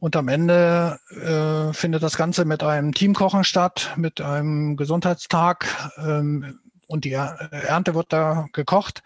Und 0.00 0.14
am 0.14 0.28
Ende 0.28 1.00
äh, 1.10 1.72
findet 1.72 2.02
das 2.02 2.16
Ganze 2.16 2.44
mit 2.44 2.62
einem 2.62 2.94
Teamkochen 2.94 3.42
statt, 3.42 3.92
mit 3.96 4.20
einem 4.20 4.76
Gesundheitstag 4.76 5.66
ähm, 5.98 6.60
und 6.86 7.04
die 7.04 7.12
Ernte 7.12 7.94
wird 7.94 8.12
da 8.12 8.46
gekocht. 8.52 9.02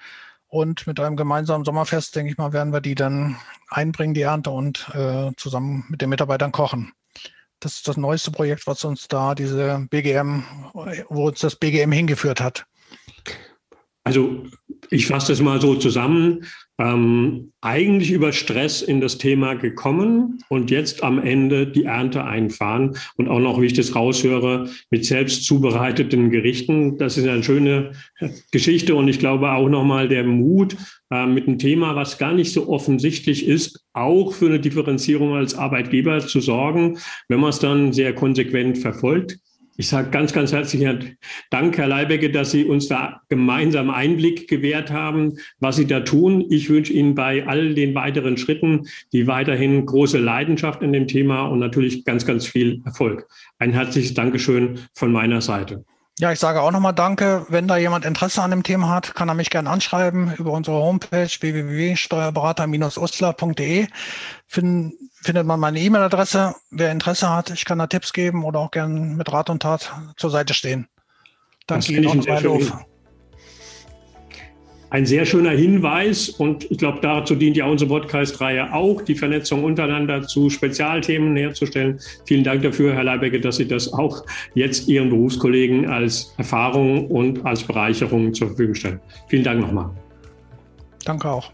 Und 0.48 0.86
mit 0.86 1.00
einem 1.00 1.16
gemeinsamen 1.16 1.64
Sommerfest, 1.64 2.14
denke 2.14 2.30
ich 2.30 2.36
mal, 2.36 2.52
werden 2.52 2.74
wir 2.74 2.82
die 2.82 2.94
dann 2.94 3.36
einbringen, 3.70 4.12
die 4.12 4.20
Ernte, 4.20 4.50
und 4.50 4.86
äh, 4.94 5.30
zusammen 5.38 5.86
mit 5.88 6.02
den 6.02 6.10
Mitarbeitern 6.10 6.52
kochen. 6.52 6.92
Das 7.58 7.76
ist 7.76 7.88
das 7.88 7.96
neueste 7.96 8.30
Projekt, 8.30 8.66
was 8.66 8.84
uns 8.84 9.08
da 9.08 9.34
diese 9.34 9.86
BGM, 9.88 10.44
wo 11.08 11.28
uns 11.28 11.40
das 11.40 11.56
BGM 11.56 11.90
hingeführt 11.90 12.42
hat. 12.42 12.66
Also 14.04 14.44
ich 14.90 15.06
fasse 15.06 15.32
das 15.32 15.40
mal 15.40 15.60
so 15.60 15.76
zusammen. 15.76 16.44
Ähm, 16.82 17.52
eigentlich 17.60 18.10
über 18.10 18.32
Stress 18.32 18.82
in 18.82 19.00
das 19.00 19.16
Thema 19.16 19.54
gekommen 19.54 20.42
und 20.48 20.72
jetzt 20.72 21.04
am 21.04 21.20
Ende 21.20 21.68
die 21.68 21.84
Ernte 21.84 22.24
einfahren 22.24 22.96
und 23.16 23.28
auch 23.28 23.38
noch, 23.38 23.60
wie 23.60 23.66
ich 23.66 23.72
das 23.72 23.94
raushöre, 23.94 24.68
mit 24.90 25.04
selbst 25.04 25.44
zubereiteten 25.44 26.30
Gerichten. 26.30 26.98
Das 26.98 27.16
ist 27.16 27.28
eine 27.28 27.44
schöne 27.44 27.92
Geschichte 28.50 28.96
und 28.96 29.06
ich 29.06 29.20
glaube 29.20 29.52
auch 29.52 29.68
nochmal 29.68 30.08
der 30.08 30.24
Mut, 30.24 30.76
äh, 31.12 31.24
mit 31.24 31.46
einem 31.46 31.60
Thema, 31.60 31.94
was 31.94 32.18
gar 32.18 32.32
nicht 32.32 32.52
so 32.52 32.68
offensichtlich 32.68 33.46
ist, 33.46 33.84
auch 33.92 34.32
für 34.32 34.46
eine 34.46 34.58
Differenzierung 34.58 35.34
als 35.34 35.54
Arbeitgeber 35.54 36.18
zu 36.18 36.40
sorgen, 36.40 36.98
wenn 37.28 37.38
man 37.38 37.50
es 37.50 37.60
dann 37.60 37.92
sehr 37.92 38.12
konsequent 38.12 38.78
verfolgt. 38.78 39.38
Ich 39.78 39.88
sage 39.88 40.10
ganz, 40.10 40.34
ganz 40.34 40.52
herzlichen 40.52 41.16
Dank, 41.50 41.78
Herr 41.78 41.88
Leibecke, 41.88 42.30
dass 42.30 42.50
Sie 42.50 42.64
uns 42.64 42.88
da 42.88 43.22
gemeinsam 43.30 43.88
Einblick 43.88 44.46
gewährt 44.46 44.90
haben, 44.90 45.38
was 45.60 45.76
Sie 45.76 45.86
da 45.86 46.00
tun. 46.00 46.44
Ich 46.50 46.68
wünsche 46.68 46.92
Ihnen 46.92 47.14
bei 47.14 47.46
all 47.46 47.74
den 47.74 47.94
weiteren 47.94 48.36
Schritten 48.36 48.86
die 49.12 49.26
weiterhin 49.26 49.86
große 49.86 50.18
Leidenschaft 50.18 50.82
in 50.82 50.92
dem 50.92 51.08
Thema 51.08 51.46
und 51.46 51.58
natürlich 51.58 52.04
ganz, 52.04 52.26
ganz 52.26 52.46
viel 52.46 52.82
Erfolg. 52.84 53.26
Ein 53.58 53.72
herzliches 53.72 54.12
Dankeschön 54.12 54.78
von 54.94 55.10
meiner 55.10 55.40
Seite. 55.40 55.84
Ja, 56.22 56.30
ich 56.30 56.38
sage 56.38 56.62
auch 56.62 56.70
nochmal 56.70 56.92
Danke. 56.92 57.46
Wenn 57.48 57.66
da 57.66 57.76
jemand 57.76 58.04
Interesse 58.04 58.42
an 58.42 58.52
dem 58.52 58.62
Thema 58.62 58.90
hat, 58.90 59.16
kann 59.16 59.28
er 59.28 59.34
mich 59.34 59.50
gerne 59.50 59.68
anschreiben 59.68 60.32
über 60.38 60.52
unsere 60.52 60.76
Homepage 60.76 61.26
www.steuerberater-ostler.de. 61.26 63.88
Find, 64.46 64.94
findet 65.20 65.46
man 65.48 65.58
meine 65.58 65.80
E-Mail-Adresse. 65.80 66.54
Wer 66.70 66.92
Interesse 66.92 67.28
hat, 67.28 67.50
ich 67.50 67.64
kann 67.64 67.80
da 67.80 67.88
Tipps 67.88 68.12
geben 68.12 68.44
oder 68.44 68.60
auch 68.60 68.70
gerne 68.70 69.00
mit 69.00 69.32
Rat 69.32 69.50
und 69.50 69.62
Tat 69.62 69.92
zur 70.16 70.30
Seite 70.30 70.54
stehen. 70.54 70.86
Danke 71.66 71.92
Ihnen 71.92 72.06
auch 72.06 72.14
nochmal, 72.14 72.84
ein 74.92 75.06
sehr 75.06 75.24
schöner 75.24 75.52
Hinweis 75.52 76.28
und 76.28 76.70
ich 76.70 76.76
glaube, 76.76 76.98
dazu 77.00 77.34
dient 77.34 77.56
ja 77.56 77.64
unsere 77.64 77.88
Podcast-Reihe 77.88 78.74
auch, 78.74 79.00
die 79.00 79.14
Vernetzung 79.14 79.64
untereinander 79.64 80.26
zu 80.26 80.50
Spezialthemen 80.50 81.34
herzustellen. 81.34 81.98
Vielen 82.26 82.44
Dank 82.44 82.60
dafür, 82.62 82.92
Herr 82.92 83.04
Leibecke, 83.04 83.40
dass 83.40 83.56
Sie 83.56 83.66
das 83.66 83.90
auch 83.90 84.22
jetzt 84.54 84.88
Ihren 84.88 85.08
Berufskollegen 85.08 85.88
als 85.88 86.34
Erfahrung 86.36 87.06
und 87.06 87.44
als 87.46 87.62
Bereicherung 87.62 88.34
zur 88.34 88.48
Verfügung 88.48 88.74
stellen. 88.74 89.00
Vielen 89.28 89.44
Dank 89.44 89.62
nochmal. 89.62 89.88
Danke 91.06 91.30
auch. 91.30 91.50